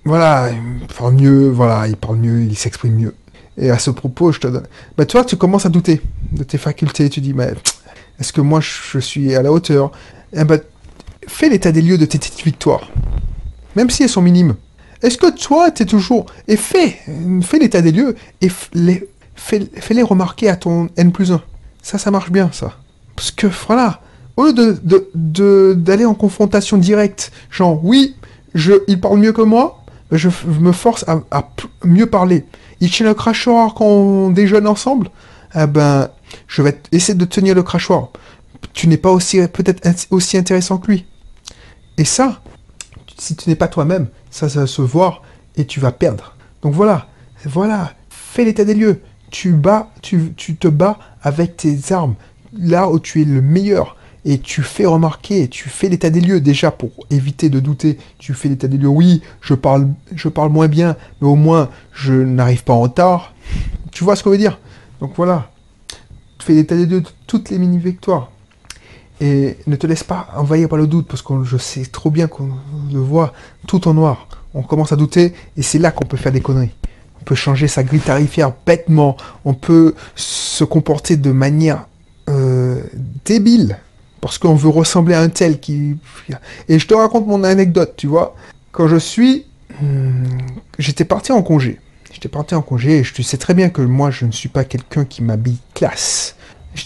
voilà, 0.03 0.49
il 0.49 0.87
parle 0.87 1.13
mieux, 1.13 1.49
voilà, 1.49 1.87
il 1.87 1.95
parle 1.95 2.17
mieux, 2.17 2.41
il 2.43 2.57
s'exprime 2.57 2.95
mieux. 2.95 3.15
Et 3.57 3.69
à 3.69 3.77
ce 3.77 3.91
propos, 3.91 4.31
je 4.31 4.39
te 4.39 4.47
donne. 4.47 4.65
Bah, 4.97 5.05
toi, 5.05 5.23
tu 5.23 5.35
commences 5.35 5.65
à 5.65 5.69
douter 5.69 6.01
de 6.31 6.43
tes 6.43 6.57
facultés. 6.57 7.09
Tu 7.09 7.21
dis, 7.21 7.33
mais 7.33 7.53
est-ce 8.19 8.33
que 8.33 8.41
moi, 8.41 8.59
je 8.61 8.99
suis 8.99 9.35
à 9.35 9.41
la 9.41 9.51
hauteur? 9.51 9.91
Eh 10.33 10.43
ben, 10.43 10.61
fais 11.27 11.49
l'état 11.49 11.71
des 11.71 11.81
lieux 11.81 11.97
de 11.97 12.05
tes 12.05 12.17
petites 12.17 12.43
victoires. 12.43 12.89
Même 13.75 13.89
si 13.89 14.03
elles 14.03 14.09
sont 14.09 14.21
minimes. 14.21 14.55
Est-ce 15.01 15.17
que 15.17 15.31
toi, 15.31 15.71
tu 15.71 15.83
es 15.83 15.85
toujours... 15.85 16.25
Et 16.47 16.57
fais, 16.57 16.99
fais 17.41 17.59
l'état 17.59 17.81
des 17.81 17.91
lieux 17.91 18.15
et 18.41 18.49
les, 18.73 19.07
fais-les 19.35 20.03
remarquer 20.03 20.49
à 20.49 20.55
ton 20.55 20.89
N 20.97 21.11
plus 21.11 21.31
1. 21.31 21.41
Ça, 21.81 21.97
ça 21.97 22.11
marche 22.11 22.31
bien, 22.31 22.49
ça. 22.51 22.77
Parce 23.15 23.31
que, 23.31 23.47
voilà, 23.67 24.01
au 24.37 24.45
lieu 24.45 24.53
de, 24.53 25.09
de, 25.15 26.05
en 26.05 26.13
confrontation 26.13 26.77
directe, 26.77 27.31
genre, 27.49 27.83
oui, 27.83 28.15
je, 28.53 28.73
il 28.87 28.99
parle 28.99 29.19
mieux 29.19 29.33
que 29.33 29.41
moi, 29.41 29.83
je, 30.11 30.29
me 30.59 30.71
force 30.71 31.05
à, 31.07 31.49
mieux 31.83 32.05
parler. 32.05 32.45
Il 32.79 32.89
tient 32.91 33.05
le 33.05 33.13
crachoir 33.13 33.73
quand 33.73 33.85
on 33.85 34.29
déjeune 34.29 34.67
ensemble, 34.67 35.09
eh 35.55 35.67
ben, 35.67 36.09
je 36.47 36.61
vais 36.61 36.79
essayer 36.91 37.17
de 37.17 37.25
tenir 37.25 37.55
le 37.55 37.63
crachoir 37.63 38.09
tu 38.73 38.87
n'es 38.87 38.97
pas 38.97 39.11
aussi 39.11 39.39
peut-être 39.47 40.07
aussi 40.11 40.37
intéressant 40.37 40.77
que 40.77 40.91
lui. 40.91 41.05
Et 41.97 42.05
ça, 42.05 42.41
si 43.17 43.35
tu 43.35 43.49
n'es 43.49 43.55
pas 43.55 43.67
toi-même, 43.67 44.07
ça, 44.29 44.47
va 44.47 44.67
se 44.67 44.81
voir 44.81 45.21
et 45.55 45.65
tu 45.65 45.79
vas 45.79 45.91
perdre. 45.91 46.35
Donc 46.61 46.73
voilà, 46.73 47.07
voilà, 47.45 47.93
fais 48.09 48.45
l'état 48.45 48.65
des 48.65 48.73
lieux. 48.73 49.01
Tu 49.29 49.53
bats, 49.53 49.91
tu, 50.01 50.33
tu 50.35 50.55
te 50.55 50.67
bats 50.67 50.99
avec 51.21 51.57
tes 51.57 51.93
armes, 51.93 52.15
là 52.53 52.89
où 52.89 52.99
tu 52.99 53.21
es 53.21 53.25
le 53.25 53.41
meilleur. 53.41 53.97
Et 54.23 54.39
tu 54.39 54.61
fais 54.61 54.85
remarquer, 54.85 55.47
tu 55.47 55.67
fais 55.67 55.89
l'état 55.89 56.11
des 56.11 56.21
lieux 56.21 56.41
déjà 56.41 56.69
pour 56.69 56.91
éviter 57.09 57.49
de 57.49 57.59
douter. 57.59 57.97
Tu 58.19 58.35
fais 58.35 58.49
l'état 58.49 58.67
des 58.67 58.77
lieux. 58.77 58.87
Oui, 58.87 59.21
je 59.41 59.55
parle, 59.55 59.89
je 60.13 60.29
parle 60.29 60.51
moins 60.51 60.67
bien, 60.67 60.95
mais 61.21 61.27
au 61.27 61.35
moins 61.35 61.69
je 61.91 62.13
n'arrive 62.13 62.63
pas 62.63 62.73
en 62.73 62.81
retard. 62.81 63.33
Tu 63.91 64.03
vois 64.03 64.15
ce 64.15 64.23
qu'on 64.23 64.29
veut 64.29 64.37
dire? 64.37 64.59
Donc 64.99 65.13
voilà, 65.15 65.51
fais 66.39 66.53
l'état 66.53 66.75
des 66.75 66.85
lieux 66.85 67.01
de 67.01 67.09
toutes 67.27 67.49
les 67.49 67.57
mini 67.57 67.77
victoires. 67.77 68.31
Et 69.21 69.57
ne 69.67 69.75
te 69.75 69.85
laisse 69.85 70.03
pas 70.03 70.29
envahir 70.35 70.67
par 70.67 70.79
le 70.79 70.87
doute, 70.87 71.07
parce 71.07 71.21
que 71.21 71.43
je 71.43 71.55
sais 71.55 71.85
trop 71.85 72.09
bien 72.09 72.25
qu'on 72.25 72.49
le 72.91 72.99
voit 72.99 73.33
tout 73.67 73.87
en 73.87 73.93
noir. 73.93 74.27
On 74.55 74.63
commence 74.63 74.91
à 74.91 74.95
douter, 74.95 75.33
et 75.55 75.61
c'est 75.61 75.77
là 75.77 75.91
qu'on 75.91 76.05
peut 76.05 76.17
faire 76.17 76.31
des 76.31 76.41
conneries. 76.41 76.73
On 77.21 77.23
peut 77.23 77.35
changer 77.35 77.67
sa 77.67 77.83
grille 77.83 77.99
tarifaire 77.99 78.51
bêtement. 78.65 79.15
On 79.45 79.53
peut 79.53 79.93
se 80.15 80.63
comporter 80.63 81.17
de 81.17 81.31
manière 81.31 81.85
euh, 82.29 82.81
débile, 83.23 83.77
parce 84.21 84.39
qu'on 84.39 84.55
veut 84.55 84.69
ressembler 84.69 85.13
à 85.13 85.21
un 85.21 85.29
tel 85.29 85.59
qui... 85.59 85.97
Et 86.67 86.79
je 86.79 86.87
te 86.87 86.95
raconte 86.95 87.27
mon 87.27 87.43
anecdote, 87.43 87.93
tu 87.95 88.07
vois. 88.07 88.35
Quand 88.71 88.87
je 88.87 88.97
suis... 88.97 89.45
Hmm, 89.79 90.25
j'étais 90.79 91.05
parti 91.05 91.31
en 91.31 91.43
congé. 91.43 91.79
J'étais 92.11 92.27
parti 92.27 92.55
en 92.55 92.63
congé, 92.63 92.97
et 92.97 93.03
je 93.03 93.21
sais 93.21 93.37
très 93.37 93.53
bien 93.53 93.69
que 93.69 93.83
moi, 93.83 94.09
je 94.09 94.25
ne 94.25 94.31
suis 94.31 94.49
pas 94.49 94.63
quelqu'un 94.63 95.05
qui 95.05 95.21
m'habille 95.23 95.59
classe 95.75 96.35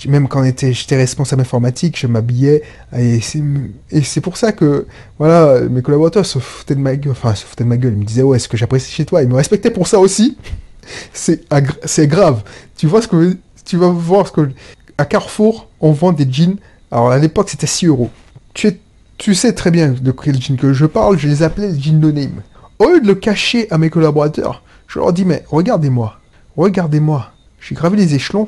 même 0.07 0.27
quand 0.27 0.43
j'étais 0.43 0.95
responsable 0.95 1.41
informatique, 1.41 1.97
je 1.99 2.07
m'habillais 2.07 2.63
et 2.97 3.19
c'est 3.21 4.21
pour 4.21 4.37
ça 4.37 4.51
que 4.51 4.87
voilà 5.19 5.61
mes 5.69 5.81
collaborateurs 5.81 6.25
se 6.25 6.39
foutaient 6.39 6.75
de 6.75 6.79
ma 6.79 6.95
gueule, 6.95 7.11
enfin 7.11 7.35
se 7.35 7.45
foutaient 7.45 7.63
de 7.63 7.69
ma 7.69 7.77
gueule, 7.77 7.93
ils 7.93 7.99
me 7.99 8.05
disaient 8.05 8.23
ouais 8.23 8.39
ce 8.39 8.47
que 8.47 8.57
j'apprécie 8.57 8.91
chez 8.91 9.05
toi, 9.05 9.21
ils 9.21 9.29
me 9.29 9.35
respectaient 9.35 9.71
pour 9.71 9.87
ça 9.87 9.99
aussi. 9.99 10.37
C'est 11.13 12.07
grave. 12.07 12.43
Tu 12.77 12.87
vois 12.87 13.01
ce 13.01 13.07
que 13.07 13.37
tu 13.65 13.77
vas 13.77 13.89
voir 13.89 14.27
ce 14.27 14.31
que... 14.31 14.49
À 14.97 15.05
Carrefour, 15.05 15.67
on 15.81 15.91
vend 15.91 16.13
des 16.13 16.31
jeans. 16.31 16.57
Alors 16.91 17.11
à 17.11 17.17
l'époque, 17.17 17.49
c'était 17.49 17.67
6 17.67 17.87
euros. 17.87 18.09
Tu, 18.53 19.33
sais 19.33 19.53
très 19.53 19.71
bien 19.71 19.89
de 19.89 20.11
quel 20.11 20.41
jean 20.41 20.57
que 20.57 20.73
je 20.73 20.85
parle, 20.85 21.17
je 21.17 21.27
les 21.27 21.43
appelais 21.43 21.69
les 21.69 21.79
jeans 21.79 21.99
no 21.99 22.11
name. 22.11 22.41
Au 22.79 22.89
lieu 22.89 23.01
de 23.01 23.07
le 23.07 23.15
cacher 23.15 23.67
à 23.71 23.77
mes 23.77 23.89
collaborateurs, 23.89 24.61
je 24.87 24.99
leur 24.99 25.11
dis, 25.13 25.25
mais 25.25 25.43
regardez-moi, 25.49 26.19
regardez-moi. 26.55 27.31
J'ai 27.59 27.75
gravé 27.75 27.97
les 27.97 28.13
échelons 28.13 28.47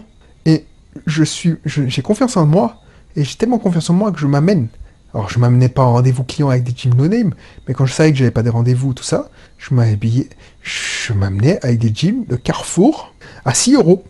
je 1.06 1.24
suis, 1.24 1.56
j'ai 1.66 2.02
confiance 2.02 2.38
en 2.38 2.46
moi 2.46 2.82
et 3.16 3.24
j'ai 3.24 3.36
tellement 3.36 3.60
confiance 3.60 3.90
en 3.90 3.94
moi 3.94 4.12
que 4.12 4.20
je 4.20 4.28
m'amène. 4.28 4.68
Alors, 5.14 5.30
je 5.30 5.40
m'amenais 5.40 5.70
pas 5.70 5.84
en 5.84 5.94
rendez-vous 5.94 6.24
client 6.24 6.50
avec 6.50 6.64
des 6.64 6.74
jeans 6.76 6.94
no 6.96 7.08
name, 7.08 7.34
mais 7.68 7.74
quand 7.74 7.86
je 7.86 7.94
savais 7.94 8.12
que 8.12 8.18
j'avais 8.18 8.32
pas 8.32 8.44
des 8.44 8.50
rendez-vous, 8.50 8.94
tout 8.94 9.04
ça, 9.04 9.30
je 9.58 9.74
m'habillais, 9.74 10.30
je 10.62 11.14
m'amenais 11.14 11.64
avec 11.64 11.80
des 11.80 11.94
jeans 11.94 12.26
de 12.26 12.36
Carrefour 12.36 13.14
à 13.46 13.54
6 13.54 13.76
euros. 13.76 14.04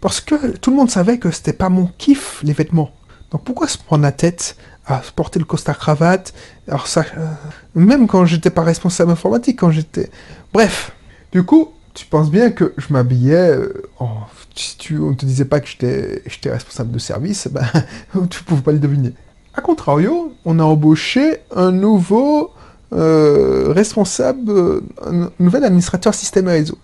Parce 0.00 0.20
que 0.20 0.56
tout 0.58 0.70
le 0.70 0.76
monde 0.76 0.90
savait 0.90 1.18
que 1.18 1.30
c'était 1.30 1.52
pas 1.52 1.68
mon 1.68 1.86
kiff, 1.98 2.40
les 2.42 2.52
vêtements. 2.52 2.90
Donc 3.30 3.44
pourquoi 3.44 3.68
se 3.68 3.78
prendre 3.78 4.02
la 4.02 4.12
tête 4.12 4.56
à 4.86 5.00
porter 5.16 5.38
le 5.38 5.44
costard 5.44 5.78
cravate? 5.78 6.34
Alors 6.68 6.86
ça, 6.86 7.04
euh, 7.16 7.26
même 7.74 8.06
quand 8.06 8.24
j'étais 8.24 8.50
pas 8.50 8.62
responsable 8.62 9.12
informatique, 9.12 9.60
quand 9.60 9.70
j'étais... 9.70 10.10
Bref, 10.52 10.92
du 11.32 11.42
coup, 11.44 11.72
tu 11.94 12.06
penses 12.06 12.30
bien 12.30 12.50
que 12.50 12.72
je 12.76 12.92
m'habillais 12.92 13.50
euh, 13.50 13.82
en... 13.98 14.08
Si 14.54 14.76
tu, 14.76 14.98
on 14.98 15.14
te 15.14 15.24
disait 15.24 15.46
pas 15.46 15.60
que 15.60 15.68
j'étais 15.68 16.50
responsable 16.50 16.90
de 16.90 16.98
service, 16.98 17.48
ben, 17.50 17.64
tu 18.30 18.42
pouvais 18.44 18.60
pas 18.60 18.72
le 18.72 18.78
deviner. 18.78 19.14
A 19.54 19.60
contrario, 19.60 20.32
on 20.44 20.58
a 20.58 20.62
embauché 20.62 21.38
un 21.54 21.72
nouveau 21.72 22.52
euh, 22.94 23.72
responsable, 23.72 24.82
un 25.06 25.30
nouvel 25.38 25.64
administrateur 25.64 26.12
système 26.12 26.48
réseau. 26.48 26.76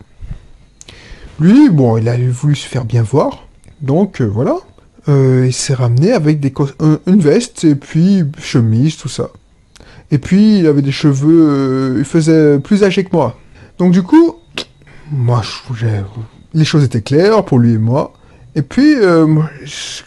Lui, 1.39 1.69
bon, 1.69 1.99
il 1.99 2.09
a 2.09 2.17
voulu 2.17 2.57
se 2.57 2.67
faire 2.67 2.87
bien 2.87 3.03
voir, 3.03 3.47
donc 3.83 4.21
euh, 4.21 4.25
voilà. 4.25 4.57
Euh, 5.09 5.45
il 5.47 5.53
s'est 5.53 5.75
ramené 5.75 6.13
avec 6.13 6.41
des 6.41 6.53
une 7.07 7.21
veste 7.21 7.65
et 7.65 7.75
puis 7.75 8.25
chemise, 8.39 8.97
tout 8.97 9.09
ça. 9.09 9.31
Et 10.11 10.19
puis 10.19 10.61
il 10.61 10.67
avait 10.67 10.83
des 10.83 10.93
cheveux, 10.93 11.97
il 11.99 12.05
faisait 12.05 12.59
plus 12.59 12.85
âgé 12.85 13.05
que 13.05 13.11
moi. 13.13 13.39
Donc 13.79 13.93
du 13.93 14.03
coup, 14.03 14.37
moi, 15.11 15.43
je, 15.75 15.87
les 16.55 16.65
choses 16.65 16.85
étaient 16.85 17.03
claires 17.03 17.45
pour 17.45 17.59
lui 17.59 17.73
et 17.73 17.79
moi. 17.79 18.13
Et 18.55 18.63
puis, 18.63 18.95
je, 18.95 20.03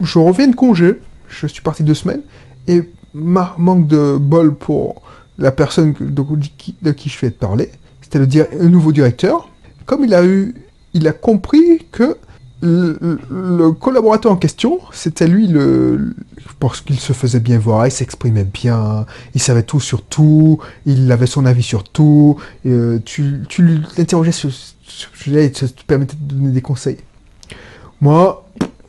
je 0.00 0.18
reviens 0.18 0.48
de 0.48 0.56
congé. 0.56 1.00
Je 1.28 1.46
suis 1.46 1.62
parti 1.62 1.84
deux 1.84 1.94
semaines, 1.94 2.22
et 2.66 2.82
ma 3.14 3.54
manque 3.58 3.86
de 3.86 4.16
bol 4.18 4.54
pour 4.54 5.02
la 5.38 5.52
personne 5.52 5.94
de, 5.98 6.92
qui, 6.92 7.08
je 7.08 7.18
vais 7.20 7.30
parler, 7.30 7.70
c'était 8.02 8.18
le, 8.18 8.68
nouveau 8.68 8.92
directeur, 8.92 9.48
comme 9.86 10.04
il 10.04 10.14
a 10.14 10.24
eu, 10.24 10.54
il 10.92 11.08
a 11.08 11.12
compris 11.12 11.86
que 11.90 12.16
le, 12.62 13.70
collaborateur 13.72 14.32
en 14.32 14.36
question, 14.36 14.80
c'était 14.92 15.26
lui 15.26 15.46
le 15.46 16.14
parce 16.58 16.82
qu'il 16.82 17.00
se 17.00 17.14
faisait 17.14 17.40
bien 17.40 17.58
voir, 17.58 17.86
il 17.86 17.90
s'exprimait 17.90 18.44
bien, 18.44 19.06
il 19.34 19.40
savait 19.40 19.62
tout 19.62 19.80
sur 19.80 20.02
tout, 20.02 20.60
il 20.84 21.10
avait 21.10 21.26
son 21.26 21.46
avis 21.46 21.62
sur 21.62 21.84
tout, 21.84 22.36
euh, 22.66 22.98
tu, 23.04 23.40
tu 23.48 23.80
l'interrogeais 23.96 24.32
sur 24.32 24.50
ce 24.52 24.74
sujet 25.14 25.46
et 25.46 25.52
te 25.52 25.64
permettait 25.86 26.16
de 26.20 26.34
donner 26.34 26.50
des 26.50 26.60
conseils. 26.60 26.98
Moi, 28.02 28.46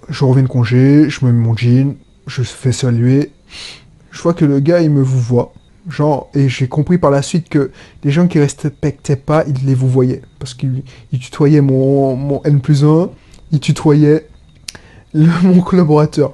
je 0.09 0.25
reviens 0.25 0.43
de 0.43 0.47
congé, 0.49 1.09
je 1.09 1.25
me 1.25 1.31
mets 1.31 1.39
mon 1.39 1.55
jean, 1.55 1.95
je 2.27 2.43
fais 2.43 2.73
saluer. 2.73 3.31
Je 4.11 4.21
vois 4.21 4.33
que 4.33 4.45
le 4.45 4.59
gars, 4.59 4.81
il 4.81 4.89
me 4.89 5.01
vous 5.01 5.19
voit. 5.19 5.53
Genre, 5.89 6.29
et 6.35 6.47
j'ai 6.47 6.67
compris 6.67 6.97
par 6.97 7.09
la 7.09 7.21
suite 7.21 7.49
que 7.49 7.71
les 8.03 8.11
gens 8.11 8.27
qui 8.27 8.39
respectaient 8.39 9.15
pas, 9.15 9.43
ils 9.47 9.65
les 9.65 9.73
vous 9.73 9.87
voyaient. 9.87 10.21
Parce 10.37 10.53
qu'ils 10.53 10.83
tutoyaient 11.11 11.61
mon, 11.61 12.15
mon 12.15 12.43
N 12.43 12.61
plus 12.61 12.83
1, 12.83 13.09
ils 13.51 13.59
tutoyaient 13.59 14.27
mon 15.13 15.61
collaborateur. 15.61 16.33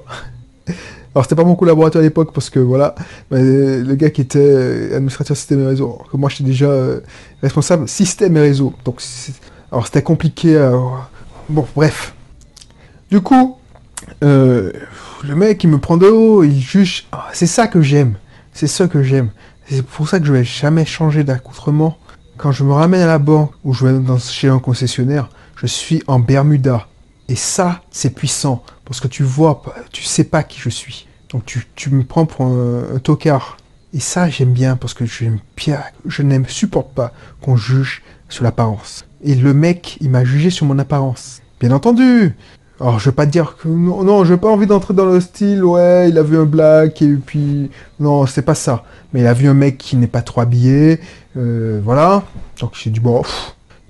Alors, 1.14 1.24
c'était 1.24 1.34
pas 1.34 1.44
mon 1.44 1.56
collaborateur 1.56 2.00
à 2.00 2.02
l'époque 2.02 2.32
parce 2.32 2.50
que 2.50 2.60
voilà, 2.60 2.94
le 3.30 3.94
gars 3.94 4.10
qui 4.10 4.20
était 4.20 4.94
administrateur 4.94 5.36
système 5.36 5.62
et 5.62 5.66
réseau, 5.66 5.98
que 6.12 6.16
moi 6.16 6.28
j'étais 6.28 6.44
déjà 6.44 6.66
euh, 6.66 7.00
responsable 7.42 7.88
système 7.88 8.36
et 8.36 8.40
réseau. 8.40 8.72
Donc, 8.84 9.02
alors 9.72 9.86
c'était 9.86 10.02
compliqué. 10.02 10.56
Bon, 11.48 11.66
bref. 11.74 12.14
Du 13.10 13.22
coup, 13.22 13.56
euh, 14.22 14.70
le 15.24 15.34
mec, 15.34 15.64
il 15.64 15.70
me 15.70 15.78
prend 15.78 15.96
de 15.96 16.06
haut, 16.06 16.44
il 16.44 16.60
juge. 16.60 17.06
Ah, 17.12 17.28
c'est 17.32 17.46
ça 17.46 17.66
que 17.66 17.80
j'aime. 17.80 18.14
C'est 18.52 18.66
ça 18.66 18.86
que 18.86 19.02
j'aime. 19.02 19.30
C'est 19.66 19.84
pour 19.84 20.08
ça 20.08 20.20
que 20.20 20.26
je 20.26 20.32
vais 20.32 20.44
jamais 20.44 20.84
changer 20.84 21.24
d'accoutrement. 21.24 21.96
Quand 22.36 22.52
je 22.52 22.64
me 22.64 22.72
ramène 22.72 23.00
à 23.00 23.06
la 23.06 23.18
banque 23.18 23.52
ou 23.64 23.72
je 23.72 23.86
vais 23.86 23.98
dans, 23.98 24.18
chez 24.18 24.48
un 24.48 24.58
concessionnaire, 24.58 25.28
je 25.56 25.66
suis 25.66 26.02
en 26.06 26.18
Bermuda. 26.18 26.86
Et 27.28 27.36
ça, 27.36 27.82
c'est 27.90 28.10
puissant. 28.10 28.62
Parce 28.84 29.00
que 29.00 29.08
tu 29.08 29.22
vois, 29.22 29.62
tu 29.92 30.02
sais 30.02 30.24
pas 30.24 30.42
qui 30.42 30.60
je 30.60 30.70
suis. 30.70 31.06
Donc 31.30 31.44
tu, 31.44 31.90
me 31.90 32.04
prends 32.04 32.26
pour 32.26 32.46
un, 32.46 32.98
tocard. 33.02 33.58
Et 33.92 34.00
ça, 34.00 34.28
j'aime 34.28 34.52
bien 34.52 34.76
parce 34.76 34.94
que 34.94 35.04
bien, 35.56 35.82
je 36.06 36.22
n'aime 36.22 36.46
supporte 36.46 36.92
pas 36.94 37.12
qu'on 37.40 37.56
juge 37.56 38.02
sur 38.28 38.44
l'apparence. 38.44 39.04
Et 39.22 39.34
le 39.34 39.54
mec, 39.54 39.98
il 40.00 40.10
m'a 40.10 40.24
jugé 40.24 40.50
sur 40.50 40.66
mon 40.66 40.78
apparence. 40.78 41.40
Bien 41.60 41.72
entendu, 41.72 42.34
alors, 42.80 43.00
je 43.00 43.10
vais 43.10 43.14
pas 43.14 43.26
dire 43.26 43.56
que. 43.56 43.66
Non, 43.66 44.04
non 44.04 44.24
j'ai 44.24 44.36
pas 44.36 44.48
envie 44.48 44.66
d'entrer 44.66 44.94
dans 44.94 45.06
le 45.06 45.20
style, 45.20 45.64
ouais, 45.64 46.10
il 46.10 46.18
a 46.18 46.22
vu 46.22 46.38
un 46.38 46.44
black, 46.44 47.02
et 47.02 47.14
puis. 47.14 47.70
Non, 47.98 48.26
c'est 48.26 48.42
pas 48.42 48.54
ça. 48.54 48.84
Mais 49.12 49.20
il 49.20 49.26
a 49.26 49.32
vu 49.34 49.48
un 49.48 49.54
mec 49.54 49.78
qui 49.78 49.96
n'est 49.96 50.06
pas 50.06 50.22
trop 50.22 50.42
habillé, 50.42 51.00
euh, 51.36 51.80
voilà. 51.82 52.22
Donc, 52.60 52.72
j'ai 52.74 52.90
dit, 52.90 53.00
bon, 53.00 53.22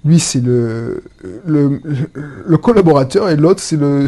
lui, 0.09 0.19
c'est 0.19 0.41
le, 0.41 1.03
le, 1.45 2.57
collaborateur, 2.57 3.29
et 3.29 3.37
l'autre, 3.37 3.61
c'est 3.61 3.77
le. 3.77 4.07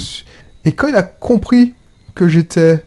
Et 0.65 0.73
quand 0.73 0.89
il 0.89 0.97
a 0.97 1.03
compris 1.03 1.75
que 2.15 2.29
j'étais. 2.29 2.85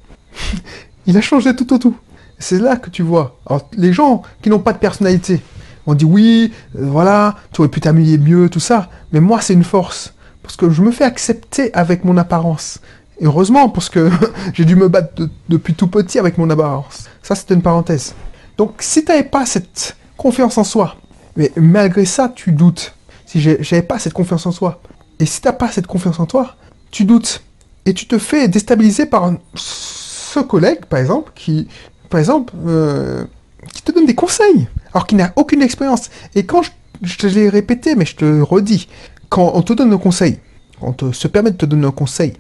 il 1.05 1.17
a 1.17 1.21
changé 1.21 1.55
tout 1.55 1.71
au 1.73 1.77
tout. 1.77 1.95
C'est 2.39 2.59
là 2.59 2.75
que 2.75 2.89
tu 2.89 3.03
vois. 3.03 3.39
Alors, 3.45 3.69
les 3.77 3.93
gens 3.93 4.23
qui 4.41 4.49
n'ont 4.49 4.59
pas 4.59 4.73
de 4.73 4.79
personnalité, 4.79 5.41
on 5.85 5.93
dit 5.93 6.05
oui, 6.05 6.51
euh, 6.75 6.85
voilà, 6.85 7.35
tu 7.51 7.61
aurais 7.61 7.69
pu 7.69 7.79
t'habiller 7.79 8.17
mieux, 8.17 8.49
tout 8.49 8.59
ça. 8.59 8.89
Mais 9.11 9.19
moi, 9.19 9.41
c'est 9.41 9.53
une 9.53 9.63
force. 9.63 10.13
Parce 10.41 10.57
que 10.57 10.69
je 10.69 10.81
me 10.81 10.91
fais 10.91 11.05
accepter 11.05 11.73
avec 11.73 12.03
mon 12.03 12.17
apparence. 12.17 12.79
Heureusement, 13.21 13.69
parce 13.69 13.89
que 13.89 14.09
j'ai 14.53 14.65
dû 14.65 14.75
me 14.75 14.89
battre 14.89 15.29
depuis 15.49 15.73
tout 15.73 15.87
petit 15.87 16.19
avec 16.19 16.37
mon 16.37 16.49
apparence. 16.49 17.05
Ça, 17.21 17.35
c'était 17.35 17.53
une 17.53 17.61
parenthèse. 17.61 18.15
Donc, 18.57 18.75
si 18.79 19.05
tu 19.05 19.11
n'avais 19.11 19.23
pas 19.23 19.45
cette 19.45 19.95
confiance 20.17 20.57
en 20.57 20.63
soi, 20.63 20.97
mais 21.35 21.51
malgré 21.55 22.05
ça, 22.05 22.31
tu 22.33 22.51
doutes. 22.51 22.93
Si 23.33 23.41
j'avais 23.41 23.81
pas 23.81 23.97
cette 23.97 24.13
confiance 24.13 24.45
en 24.45 24.51
soi, 24.51 24.79
et 25.19 25.25
si 25.25 25.41
tu 25.41 25.47
n'as 25.47 25.53
pas 25.53 25.71
cette 25.71 25.87
confiance 25.87 26.19
en 26.19 26.27
toi, 26.27 26.55
tu 26.91 27.03
doutes. 27.03 27.41
Et 27.87 27.95
tu 27.95 28.05
te 28.05 28.19
fais 28.19 28.47
déstabiliser 28.47 29.07
par 29.07 29.33
ce 29.55 30.39
collègue, 30.39 30.85
par 30.85 30.99
exemple, 30.99 31.31
qui, 31.33 31.67
par 32.11 32.19
exemple, 32.19 32.53
euh, 32.67 33.25
qui 33.73 33.81
te 33.81 33.91
donne 33.91 34.05
des 34.05 34.13
conseils, 34.13 34.67
alors 34.93 35.07
qu'il 35.07 35.17
n'a 35.17 35.33
aucune 35.35 35.63
expérience. 35.63 36.11
Et 36.35 36.45
quand 36.45 36.61
je, 37.01 37.17
te 37.17 37.25
l'ai 37.25 37.49
répété, 37.49 37.95
mais 37.95 38.05
je 38.05 38.17
te 38.17 38.41
redis, 38.41 38.87
quand 39.29 39.53
on 39.55 39.63
te 39.63 39.73
donne 39.73 39.91
un 39.91 39.97
conseil, 39.97 40.37
quand 40.79 41.01
on 41.01 41.11
se 41.11 41.27
permet 41.27 41.49
de 41.49 41.57
te 41.57 41.65
donner 41.65 41.87
un 41.87 41.91
conseil, 41.91 42.33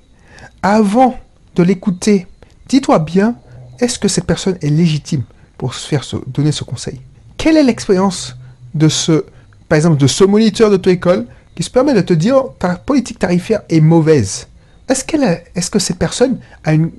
avant 0.61 1.17
de 1.55 1.63
l'écouter, 1.63 2.27
dis-toi 2.69 2.99
bien, 2.99 3.33
est-ce 3.79 3.97
que 3.97 4.07
cette 4.07 4.25
personne 4.27 4.59
est 4.61 4.69
légitime 4.69 5.23
pour 5.57 5.73
se 5.73 5.87
faire 5.87 6.03
donner 6.27 6.51
ce 6.51 6.63
conseil? 6.63 7.01
Quelle 7.37 7.57
est 7.57 7.63
l'expérience 7.63 8.37
de 8.75 8.89
ce, 8.89 9.25
par 9.73 9.77
exemple, 9.77 9.97
de 9.97 10.05
ce 10.05 10.23
moniteur 10.23 10.69
de 10.69 10.77
ton 10.77 10.91
école 10.91 11.25
qui 11.55 11.63
se 11.63 11.69
permet 11.71 11.95
de 11.95 12.01
te 12.01 12.13
dire 12.13 12.43
ta 12.59 12.75
politique 12.75 13.17
tarifaire 13.17 13.61
est 13.69 13.81
mauvaise 13.81 14.45
Est-ce 14.87 15.03
qu'elle, 15.03 15.41
est-ce 15.55 15.71
que 15.71 15.79
cette 15.79 15.97
personne 15.97 16.37
a 16.63 16.75
une, 16.75 16.91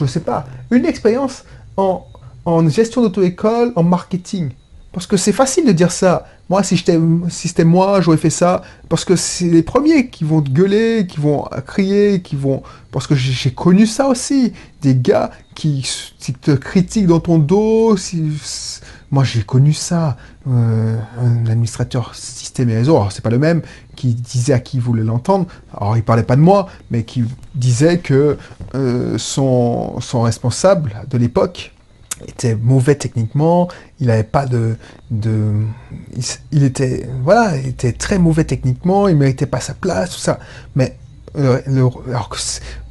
je 0.00 0.04
sais 0.04 0.18
pas, 0.18 0.44
une 0.72 0.84
expérience 0.84 1.44
en, 1.76 2.04
en 2.44 2.68
gestion 2.68 3.02
d'auto-école, 3.02 3.72
en 3.76 3.84
marketing? 3.84 4.50
Parce 4.90 5.06
que 5.06 5.16
c'est 5.16 5.30
facile 5.30 5.64
de 5.64 5.70
dire 5.70 5.92
ça. 5.92 6.26
Moi, 6.48 6.64
si, 6.64 6.76
si 6.76 7.48
c'était 7.48 7.64
moi, 7.64 8.00
j'aurais 8.00 8.16
fait 8.16 8.30
ça. 8.30 8.62
Parce 8.88 9.04
que 9.04 9.14
c'est 9.14 9.44
les 9.44 9.62
premiers 9.62 10.08
qui 10.08 10.24
vont 10.24 10.42
te 10.42 10.50
gueuler, 10.50 11.06
qui 11.06 11.20
vont 11.20 11.44
crier, 11.68 12.20
qui 12.20 12.34
vont... 12.34 12.64
Parce 12.90 13.06
que 13.06 13.14
j'ai 13.14 13.52
connu 13.52 13.86
ça 13.86 14.08
aussi. 14.08 14.54
Des 14.82 14.96
gars 14.96 15.30
qui, 15.54 15.88
te 16.40 16.50
critiquent 16.50 17.06
dans 17.06 17.20
ton 17.20 17.38
dos. 17.38 17.96
Moi, 19.10 19.24
j'ai 19.24 19.42
connu 19.42 19.72
ça. 19.72 20.16
Euh, 20.46 20.96
un 21.20 21.46
administrateur 21.46 22.14
système 22.14 22.70
et 22.70 22.76
réseau, 22.76 22.96
alors 22.96 23.12
c'est 23.12 23.22
pas 23.22 23.30
le 23.30 23.38
même, 23.38 23.62
qui 23.96 24.14
disait 24.14 24.52
à 24.52 24.60
qui 24.60 24.78
il 24.78 24.82
voulait 24.82 25.02
l'entendre. 25.02 25.46
Alors, 25.76 25.96
il 25.96 26.02
parlait 26.02 26.22
pas 26.22 26.36
de 26.36 26.40
moi, 26.40 26.68
mais 26.90 27.02
qui 27.02 27.24
disait 27.54 27.98
que 27.98 28.38
euh, 28.74 29.18
son, 29.18 30.00
son 30.00 30.22
responsable 30.22 30.94
de 31.10 31.18
l'époque 31.18 31.72
était 32.26 32.54
mauvais 32.54 32.94
techniquement, 32.94 33.68
il 34.00 34.08
n'avait 34.08 34.24
pas 34.24 34.46
de, 34.46 34.76
de 35.10 35.52
il, 36.50 36.64
était 36.64 37.08
voilà, 37.22 37.56
il 37.56 37.68
était 37.68 37.92
très 37.92 38.18
mauvais 38.18 38.44
techniquement, 38.44 39.08
il 39.08 39.16
méritait 39.16 39.46
pas 39.46 39.60
sa 39.60 39.74
place, 39.74 40.10
tout 40.10 40.18
ça. 40.18 40.38
Mais 40.74 40.96
euh, 41.36 41.60
alors 42.08 42.28
que 42.28 42.38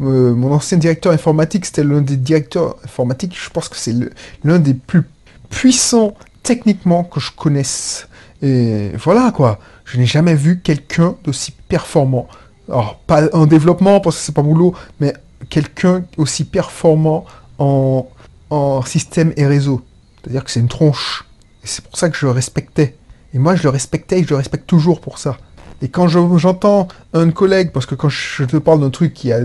euh, 0.02 0.34
mon 0.34 0.54
ancien 0.54 0.78
directeur 0.78 1.12
informatique, 1.12 1.66
c'était 1.66 1.84
l'un 1.84 2.02
des 2.02 2.18
directeurs 2.18 2.78
informatiques, 2.84 3.36
je 3.38 3.50
pense 3.50 3.68
que 3.68 3.76
c'est 3.76 3.96
l'un 4.44 4.60
des 4.60 4.74
plus 4.74 5.04
puissants 5.50 6.14
techniquement 6.44 7.04
que 7.04 7.20
je 7.20 7.32
connaisse. 7.32 8.08
Et 8.42 8.92
voilà 8.98 9.32
quoi, 9.32 9.60
je 9.86 9.98
n'ai 9.98 10.06
jamais 10.06 10.36
vu 10.36 10.62
quelqu'un 10.62 11.16
d'aussi 11.24 11.52
performant 11.68 12.28
alors 12.70 13.00
pas 13.00 13.34
en 13.34 13.46
développement 13.46 14.00
parce 14.00 14.18
que 14.18 14.22
c'est 14.24 14.36
pas 14.36 14.42
boulot, 14.42 14.76
mais 15.00 15.14
quelqu'un 15.50 16.04
aussi 16.18 16.44
performant 16.44 17.26
en, 17.60 18.08
en 18.50 18.82
système 18.84 19.34
et 19.38 19.46
réseau. 19.46 19.82
C'est-à-dire 20.22 20.44
que 20.44 20.52
c'est 20.52 20.60
une 20.60 20.68
tronche. 20.68 21.26
Et 21.64 21.68
c'est 21.68 21.84
pour 21.84 21.98
ça 21.98 22.10
que 22.10 22.18
je 22.18 22.26
le 22.26 22.32
respectais. 22.32 22.96
Et 23.34 23.40
moi, 23.40 23.56
je 23.56 23.64
le 23.64 23.70
respectais 23.70 24.20
et 24.20 24.24
je 24.24 24.30
le 24.30 24.36
respecte 24.36 24.68
toujours 24.68 25.02
pour 25.02 25.18
ça. 25.18 25.38
Et 25.82 25.90
quand 25.90 26.08
j'entends 26.08 26.88
un 27.14 27.30
collègue, 27.30 27.72
parce 27.72 27.86
que 27.86 27.96
quand 27.96 28.10
je 28.10 28.44
te 28.44 28.58
parle 28.58 28.82
d'un 28.82 28.90
truc 28.90 29.14
qui 29.14 29.32
a 29.32 29.42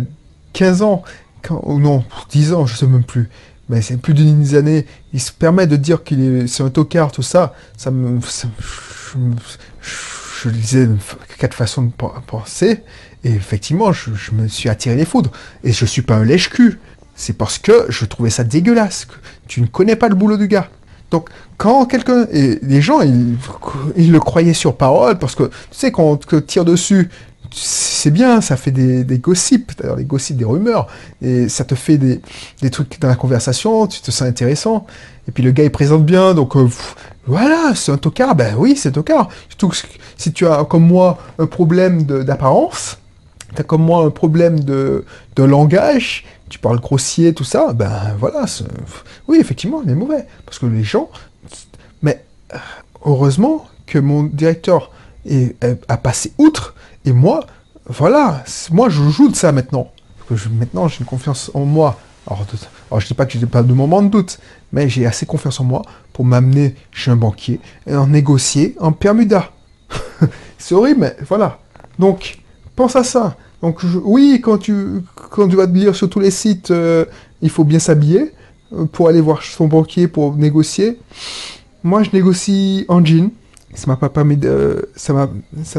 15 0.55 0.83
ans, 0.83 1.03
ou 1.51 1.79
non, 1.79 2.05
10 2.31 2.55
ans, 2.55 2.67
je 2.67 2.77
sais 2.77 2.87
même 2.87 3.05
plus, 3.05 3.29
mais 3.73 3.83
c'est 3.83 3.97
plus 3.97 4.15
d'une 4.15 4.45
d'années, 4.45 4.87
il 5.13 5.21
se 5.21 5.33
permet 5.33 5.67
de 5.67 5.77
dire 5.77 6.05
qu'il 6.05 6.21
est, 6.21 6.47
c'est 6.47 6.63
un 6.63 6.71
tocard, 6.71 7.11
tout 7.11 7.23
ça, 7.23 7.55
ça 7.77 7.91
me, 7.91 8.21
je, 8.21 9.19
je, 9.81 10.89
quatre 11.39 11.55
façons 11.55 11.83
de 11.83 11.91
penser, 12.27 12.83
et 13.25 13.31
effectivement, 13.31 13.93
je, 13.93 14.11
me 14.33 14.49
suis 14.49 14.69
attiré 14.69 14.97
les 14.97 15.05
foudres. 15.05 15.31
Et 15.65 15.73
je 15.73 15.85
suis 15.85 16.03
pas 16.03 16.17
un 16.17 16.25
lèche-cul. 16.25 16.79
C'est 17.15 17.35
parce 17.35 17.59
que 17.59 17.87
je 17.89 18.05
trouvais 18.05 18.31
ça 18.31 18.45
dégueulasse. 18.45 19.07
Tu 19.47 19.61
ne 19.61 19.67
connais 19.67 19.97
pas 19.97 20.09
le 20.09 20.15
boulot 20.15 20.37
du 20.37 20.49
gars. 20.49 20.69
Donc, 21.11 21.29
quand 21.57 21.85
quelqu'un. 21.87 22.27
Et 22.33 22.59
les 22.63 22.81
gens, 22.81 23.01
ils, 23.01 24.13
le 24.13 24.19
croyaient 24.19 24.55
sur 24.55 24.77
parole, 24.77 25.19
parce 25.19 25.35
que, 25.35 25.45
tu 25.45 25.53
sais, 25.71 25.93
quand 25.93 26.05
on 26.05 26.17
te 26.17 26.37
tire 26.37 26.65
dessus, 26.65 27.11
c'est 27.55 28.11
bien, 28.11 28.41
ça 28.41 28.57
fait 28.57 28.71
des, 28.71 29.19
gossips, 29.19 29.73
d'ailleurs, 29.79 29.97
des 29.97 30.05
gossips, 30.05 30.37
des 30.37 30.45
rumeurs, 30.45 30.87
et 31.21 31.49
ça 31.49 31.65
te 31.65 31.75
fait 31.75 31.99
des, 31.99 32.21
trucs 32.71 33.01
dans 33.01 33.09
la 33.09 33.15
conversation, 33.15 33.87
tu 33.87 34.01
te 34.01 34.11
sens 34.11 34.23
intéressant, 34.23 34.87
et 35.29 35.33
puis 35.33 35.43
le 35.43 35.53
gars, 35.53 35.65
il 35.65 35.71
présente 35.71 36.05
bien, 36.05 36.35
donc, 36.35 36.57
euh, 36.57 36.69
voilà, 37.27 37.75
c'est 37.75 37.93
un 37.93 37.99
tocard, 37.99 38.35
ben 38.35 38.55
oui, 38.59 38.75
c'est 38.77 38.89
un 38.89 38.93
tocard. 38.93 39.29
Surtout 39.49 39.71
si 40.17 40.33
tu 40.33 40.47
as, 40.47 40.65
comme 40.65 40.87
moi, 40.87 41.19
un 41.39 41.47
problème 41.47 42.03
d'apparence, 42.03 42.99
t'as 43.55 43.63
comme 43.63 43.83
moi 43.83 44.05
un 44.05 44.11
problème 44.11 44.61
de, 44.61 45.05
langage, 45.37 46.25
tu 46.49 46.59
parles 46.59 46.81
grossier, 46.81 47.33
tout 47.33 47.45
ça, 47.45 47.73
ben 47.73 48.17
voilà, 48.19 48.45
oui, 49.29 49.39
effectivement, 49.41 49.83
il 49.85 49.91
est 49.91 49.95
mauvais. 49.95 50.27
Parce 50.45 50.59
que 50.59 50.67
les 50.67 50.85
gens. 50.85 51.09
Mais 52.03 52.25
heureusement 53.05 53.67
que 53.87 53.99
mon 53.99 54.25
directeur 54.25 54.91
a 55.89 55.97
passé 55.97 56.33
outre, 56.39 56.75
et 57.05 57.13
moi, 57.13 57.47
voilà, 57.87 58.45
moi 58.71 58.89
je 58.89 59.03
joue 59.09 59.29
de 59.29 59.37
ça 59.37 59.53
maintenant. 59.53 59.91
Maintenant 60.59 60.89
j'ai 60.89 61.01
une 61.01 61.07
confiance 61.07 61.51
en 61.55 61.65
moi. 61.65 61.99
Alors, 62.27 63.01
je 63.01 63.07
dis 63.07 63.15
pas 63.15 63.27
que 63.27 63.37
j'ai 63.37 63.45
pas 63.47 63.65
de 63.65 63.73
moment 63.73 64.01
de 64.01 64.09
doute, 64.09 64.39
mais 64.73 64.89
j'ai 64.89 65.07
assez 65.07 65.27
confiance 65.27 65.59
en 65.59 65.65
moi 65.65 65.83
pour 66.13 66.25
m'amener 66.25 66.77
chez 66.93 67.11
un 67.11 67.17
banquier 67.17 67.59
et 67.87 67.97
en 67.97 68.07
négocier 68.07 68.77
en 68.79 68.93
permuda. 68.93 69.51
C'est 70.59 70.75
horrible, 70.77 71.01
mais 71.01 71.17
voilà. 71.27 71.59
Donc, 71.99 72.39
pense 72.77 72.97
à 72.97 73.05
ça. 73.05 73.37
Donc 73.61 73.81
oui, 74.05 74.41
quand 74.43 74.59
tu, 74.59 75.03
quand 75.15 75.49
tu 75.49 75.57
vas 75.57 75.67
te 75.67 75.73
lire 75.73 75.95
sur 75.95 76.09
tous 76.09 76.21
les 76.21 76.31
sites, 76.31 76.71
euh, 76.71 77.05
il 77.43 77.51
faut 77.51 77.65
bien 77.65 77.79
s'habiller 77.79 78.33
euh, 78.73 78.87
pour 78.87 79.09
aller 79.09 79.21
voir 79.21 79.43
son 79.43 79.69
banquier 79.69 80.09
pour 80.09 80.35
négocier. 80.37 80.99
Moi, 81.85 82.03
je 82.03 82.11
négocie 82.13 82.85
en 82.89 83.05
jean. 83.05 83.31
Ça 83.75 83.87
m'a 83.87 83.97
pas 83.97 84.25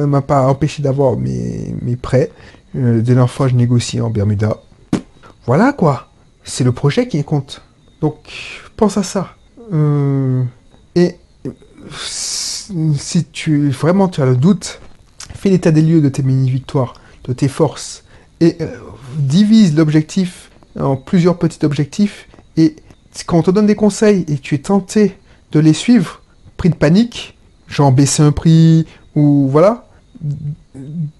m'a, 0.05 0.21
pas 0.21 0.47
empêché 0.47 0.81
d'avoir 0.81 1.17
mes, 1.17 1.95
prêts. 2.01 2.31
Euh, 2.75 3.01
dès 3.01 3.13
fois, 3.29 3.47
je 3.47 3.55
négocie 3.55 4.01
en 4.01 4.09
Bermuda. 4.09 4.57
Voilà 5.45 5.73
quoi. 5.73 6.09
C'est 6.43 6.63
le 6.63 6.71
projet 6.71 7.07
qui 7.07 7.23
compte. 7.23 7.61
Donc, 8.01 8.15
pense 8.75 8.97
à 8.97 9.03
ça. 9.03 9.35
et 10.95 11.15
si 12.05 13.25
tu 13.25 13.69
vraiment 13.69 14.07
tu 14.07 14.21
as 14.21 14.25
le 14.25 14.35
doute, 14.35 14.79
fais 15.35 15.49
l'état 15.49 15.71
des 15.71 15.81
lieux 15.81 16.01
de 16.01 16.09
tes 16.09 16.23
mini-victoires 16.23 16.95
de 17.25 17.33
tes 17.33 17.47
forces 17.47 18.03
et 18.39 18.57
euh, 18.61 18.67
divise 19.17 19.75
l'objectif 19.75 20.49
en 20.79 20.95
plusieurs 20.95 21.37
petits 21.37 21.65
objectifs 21.65 22.27
et 22.57 22.75
quand 23.25 23.37
on 23.37 23.43
te 23.43 23.51
donne 23.51 23.67
des 23.67 23.75
conseils 23.75 24.25
et 24.27 24.37
tu 24.37 24.55
es 24.55 24.59
tenté 24.59 25.17
de 25.51 25.59
les 25.59 25.73
suivre, 25.73 26.21
pris 26.57 26.69
de 26.69 26.75
panique, 26.75 27.37
genre 27.73 27.91
baisser 27.91 28.23
un 28.23 28.31
prix 28.31 28.85
ou 29.15 29.47
voilà, 29.49 29.87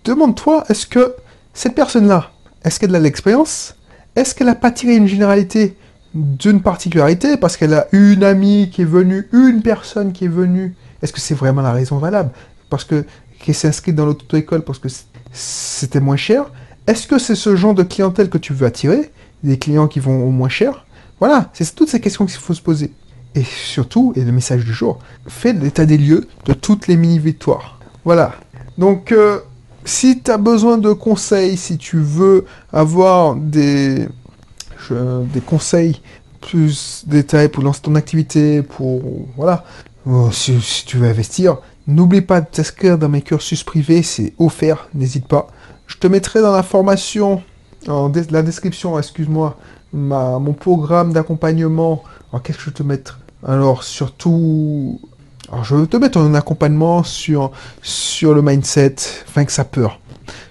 demande-toi 0.04 0.64
est-ce 0.70 0.86
que 0.86 1.16
cette 1.54 1.76
personne-là, 1.76 2.32
est-ce 2.64 2.80
qu'elle 2.80 2.96
a 2.96 3.00
l'expérience? 3.00 3.76
Est-ce 4.16 4.36
qu'elle 4.36 4.48
n'a 4.48 4.56
pas 4.56 4.72
tiré 4.72 4.96
une 4.96 5.08
généralité 5.08 5.76
d'une 6.14 6.62
particularité 6.62 7.38
parce 7.38 7.58
qu'elle 7.58 7.74
a 7.74 7.88
une 7.92 8.24
amie 8.24 8.70
qui 8.72 8.84
est 8.84 8.86
venue, 8.86 9.28
une 9.34 9.62
personne 9.62 10.14
qui 10.14 10.26
est 10.26 10.30
venue? 10.30 10.76
Est-ce 11.02 11.12
que 11.12 11.20
c'est 11.20 11.34
vraiment 11.34 11.62
la 11.62 11.72
raison 11.72 11.98
valable? 11.98 12.30
Parce 12.70 12.84
que 12.84 13.06
qui 13.40 13.54
s'est 13.54 13.68
inscrite 13.68 13.96
dans 13.96 14.06
l'auto-école 14.06 14.62
parce 14.62 14.80
que 14.80 14.88
c'était 15.32 16.00
moins 16.00 16.16
cher? 16.16 16.46
Est-ce 16.88 17.08
que 17.08 17.18
c'est 17.18 17.36
ce 17.36 17.56
genre 17.56 17.74
de 17.74 17.84
clientèle 17.84 18.30
que 18.30 18.38
tu 18.38 18.54
veux 18.54 18.66
attirer? 18.66 19.12
Des 19.44 19.58
clients 19.58 19.88
qui 19.88 20.00
vont 20.00 20.24
au 20.24 20.32
moins 20.32 20.50
cher? 20.50 20.86
Voilà, 21.20 21.50
c'est 21.54 21.76
toutes 21.76 21.90
ces 21.90 22.00
questions 22.00 22.26
qu'il 22.26 22.38
faut 22.38 22.54
se 22.54 22.62
poser. 22.62 22.94
Et 23.36 23.44
surtout, 23.44 24.14
et 24.16 24.24
le 24.24 24.32
message 24.32 24.64
du 24.64 24.74
jour, 24.74 25.00
fais 25.28 25.54
l'état 25.54 25.86
des 25.86 25.98
lieux 25.98 26.28
de 26.46 26.54
toutes 26.54 26.88
les 26.88 26.98
mini-victoires. 26.98 27.80
Voilà. 28.06 28.36
Donc, 28.78 29.12
euh, 29.12 29.40
si 29.86 30.22
tu 30.22 30.32
as 30.32 30.38
besoin 30.38 30.78
de 30.78 30.92
conseils, 30.94 31.58
si 31.58 31.78
tu 31.78 31.98
veux 31.98 32.46
avoir 32.72 33.36
des, 33.36 34.08
des 34.90 35.42
conseils 35.42 36.02
plus 36.42 37.04
détaillés 37.08 37.48
pour 37.48 37.64
lancer 37.64 37.82
ton 37.82 37.96
activité, 37.96 38.62
pour... 38.62 39.02
Voilà. 39.36 39.66
Euh, 40.08 40.30
si 40.32 40.86
tu 40.86 40.98
veux 40.98 41.08
investir, 41.08 41.58
N'oublie 41.86 42.22
pas 42.22 42.40
de 42.40 42.46
t'inscrire 42.46 42.98
dans 42.98 43.10
mes 43.10 43.22
cursus 43.22 43.64
privés, 43.64 44.04
c'est 44.04 44.34
offert, 44.40 44.88
n'hésite 44.94 45.28
pas. 45.28 45.48
Je 45.86 45.98
te 45.98 46.08
mettrai 46.08 46.42
dans 46.42 46.54
la 46.54 46.64
formation, 46.64 47.44
en 47.90 48.10
la 48.32 48.42
description, 48.42 48.98
excuse-moi, 48.98 49.58
mon 49.92 50.54
programme 50.54 51.12
d'accompagnement. 51.12 52.04
Alors 52.32 52.42
qu'est-ce 52.42 52.58
que 52.58 52.64
je 52.64 52.70
te 52.70 52.84
mettre 52.84 53.20
Alors 53.46 53.84
surtout, 53.84 55.02
je 55.64 55.76
vais 55.76 55.88
te 55.88 55.98
mettre 55.98 56.18
un 56.18 56.34
accompagnement 56.34 57.04
sur, 57.04 57.52
le 58.22 58.42
mindset, 58.42 58.96
vaincre 59.36 59.52
sa 59.52 59.66
peur. 59.66 60.00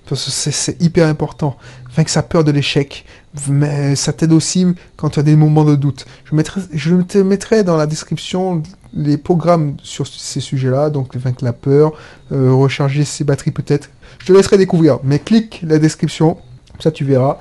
Parce 0.08 0.26
que 0.26 0.50
c'est 0.50 0.80
hyper 0.82 1.06
important. 1.06 1.56
Vaincre 1.96 2.10
sa 2.10 2.22
peur 2.22 2.44
de 2.44 2.50
l'échec. 2.50 3.06
Mais 3.48 3.96
ça 3.96 4.12
t'aide 4.12 4.32
aussi 4.32 4.66
quand 4.96 5.10
tu 5.10 5.20
as 5.20 5.22
des 5.22 5.36
moments 5.36 5.64
de 5.64 5.74
doute. 5.74 6.04
Je 6.24 6.96
te 7.02 7.18
mettrai 7.18 7.64
dans 7.64 7.78
la 7.78 7.86
description 7.86 8.62
les 8.94 9.16
programmes 9.16 9.76
sur 9.82 10.06
ces 10.06 10.40
sujets-là, 10.40 10.90
donc 10.90 11.16
vaincre 11.16 11.42
la 11.42 11.54
peur, 11.54 11.92
euh, 12.30 12.52
recharger 12.52 13.06
ses 13.06 13.24
batteries 13.24 13.50
peut-être. 13.50 13.88
Je 14.18 14.26
te 14.26 14.32
laisserai 14.34 14.58
découvrir, 14.58 14.98
mais 15.02 15.18
clique 15.18 15.60
la 15.66 15.78
description, 15.78 16.36
ça 16.78 16.90
tu 16.90 17.04
verras. 17.04 17.38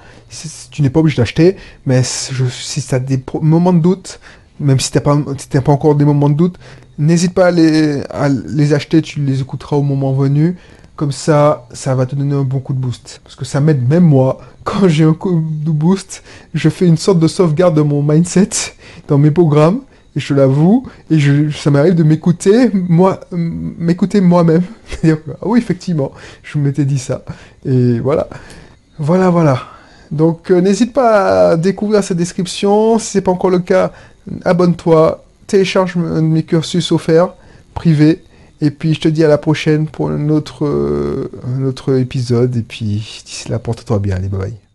tu 0.71 0.81
n'es 0.81 0.89
pas 0.89 1.01
obligé 1.01 1.17
d'acheter, 1.17 1.57
mais 1.85 2.03
si 2.03 2.81
tu 2.81 2.95
as 2.95 2.99
des 2.99 3.21
moments 3.41 3.73
de 3.73 3.79
doute, 3.79 4.21
même 4.61 4.79
si 4.79 4.91
tu 4.91 4.97
n'as 4.97 5.01
pas, 5.01 5.17
pas 5.61 5.71
encore 5.71 5.95
des 5.95 6.05
moments 6.05 6.29
de 6.29 6.35
doute, 6.35 6.57
n'hésite 6.97 7.33
pas 7.33 7.47
à 7.47 7.51
les, 7.51 8.01
à 8.09 8.29
les 8.29 8.73
acheter, 8.73 9.01
tu 9.01 9.19
les 9.21 9.41
écouteras 9.41 9.75
au 9.75 9.81
moment 9.81 10.13
venu. 10.13 10.55
Comme 10.95 11.11
ça, 11.11 11.67
ça 11.73 11.95
va 11.95 12.05
te 12.05 12.15
donner 12.15 12.35
un 12.35 12.43
bon 12.43 12.59
coup 12.59 12.73
de 12.73 12.79
boost. 12.79 13.21
Parce 13.23 13.35
que 13.35 13.45
ça 13.45 13.59
m'aide 13.59 13.87
même 13.87 14.03
moi. 14.03 14.39
Quand 14.63 14.87
j'ai 14.87 15.03
un 15.03 15.13
coup 15.13 15.43
de 15.43 15.71
boost, 15.71 16.23
je 16.53 16.69
fais 16.69 16.85
une 16.85 16.97
sorte 16.97 17.19
de 17.19 17.27
sauvegarde 17.27 17.75
de 17.75 17.81
mon 17.81 18.03
mindset 18.03 18.49
dans 19.07 19.17
mes 19.17 19.31
programmes 19.31 19.81
et 20.15 20.19
je 20.19 20.33
l'avoue, 20.33 20.85
et 21.09 21.17
je, 21.19 21.49
ça 21.51 21.71
m'arrive 21.71 21.95
de 21.95 22.03
m'écouter, 22.03 22.69
moi, 22.73 23.21
m'écouter 23.31 24.19
moi-même. 24.19 24.63
ah 25.05 25.07
oui, 25.43 25.59
effectivement, 25.59 26.11
je 26.43 26.59
m'étais 26.59 26.83
dit 26.83 26.99
ça. 26.99 27.23
Et 27.65 27.99
voilà. 27.99 28.27
Voilà, 28.99 29.29
voilà. 29.29 29.61
Donc, 30.11 30.51
euh, 30.51 30.59
n'hésite 30.59 30.91
pas 30.91 31.51
à 31.51 31.57
découvrir 31.57 32.03
cette 32.03 32.17
description. 32.17 32.99
Si 32.99 33.07
c'est 33.07 33.21
pas 33.21 33.31
encore 33.31 33.49
le 33.49 33.59
cas, 33.59 33.93
abonne-toi, 34.45 35.23
télécharge 35.47 35.95
mes 35.95 36.43
cursus 36.43 36.91
offerts, 36.91 37.33
privés. 37.73 38.23
Et 38.61 38.69
puis, 38.69 38.93
je 38.93 39.01
te 39.01 39.07
dis 39.07 39.23
à 39.23 39.27
la 39.27 39.37
prochaine 39.37 39.87
pour 39.87 40.09
un 40.09 40.29
autre, 40.29 40.65
euh, 40.65 41.31
un 41.47 41.63
autre 41.65 41.97
épisode. 41.97 42.55
Et 42.55 42.61
puis, 42.61 43.21
d'ici 43.25 43.49
là, 43.49 43.59
porte-toi 43.59 43.99
bien. 43.99 44.17
Allez, 44.17 44.29
bye 44.29 44.39
bye. 44.39 44.70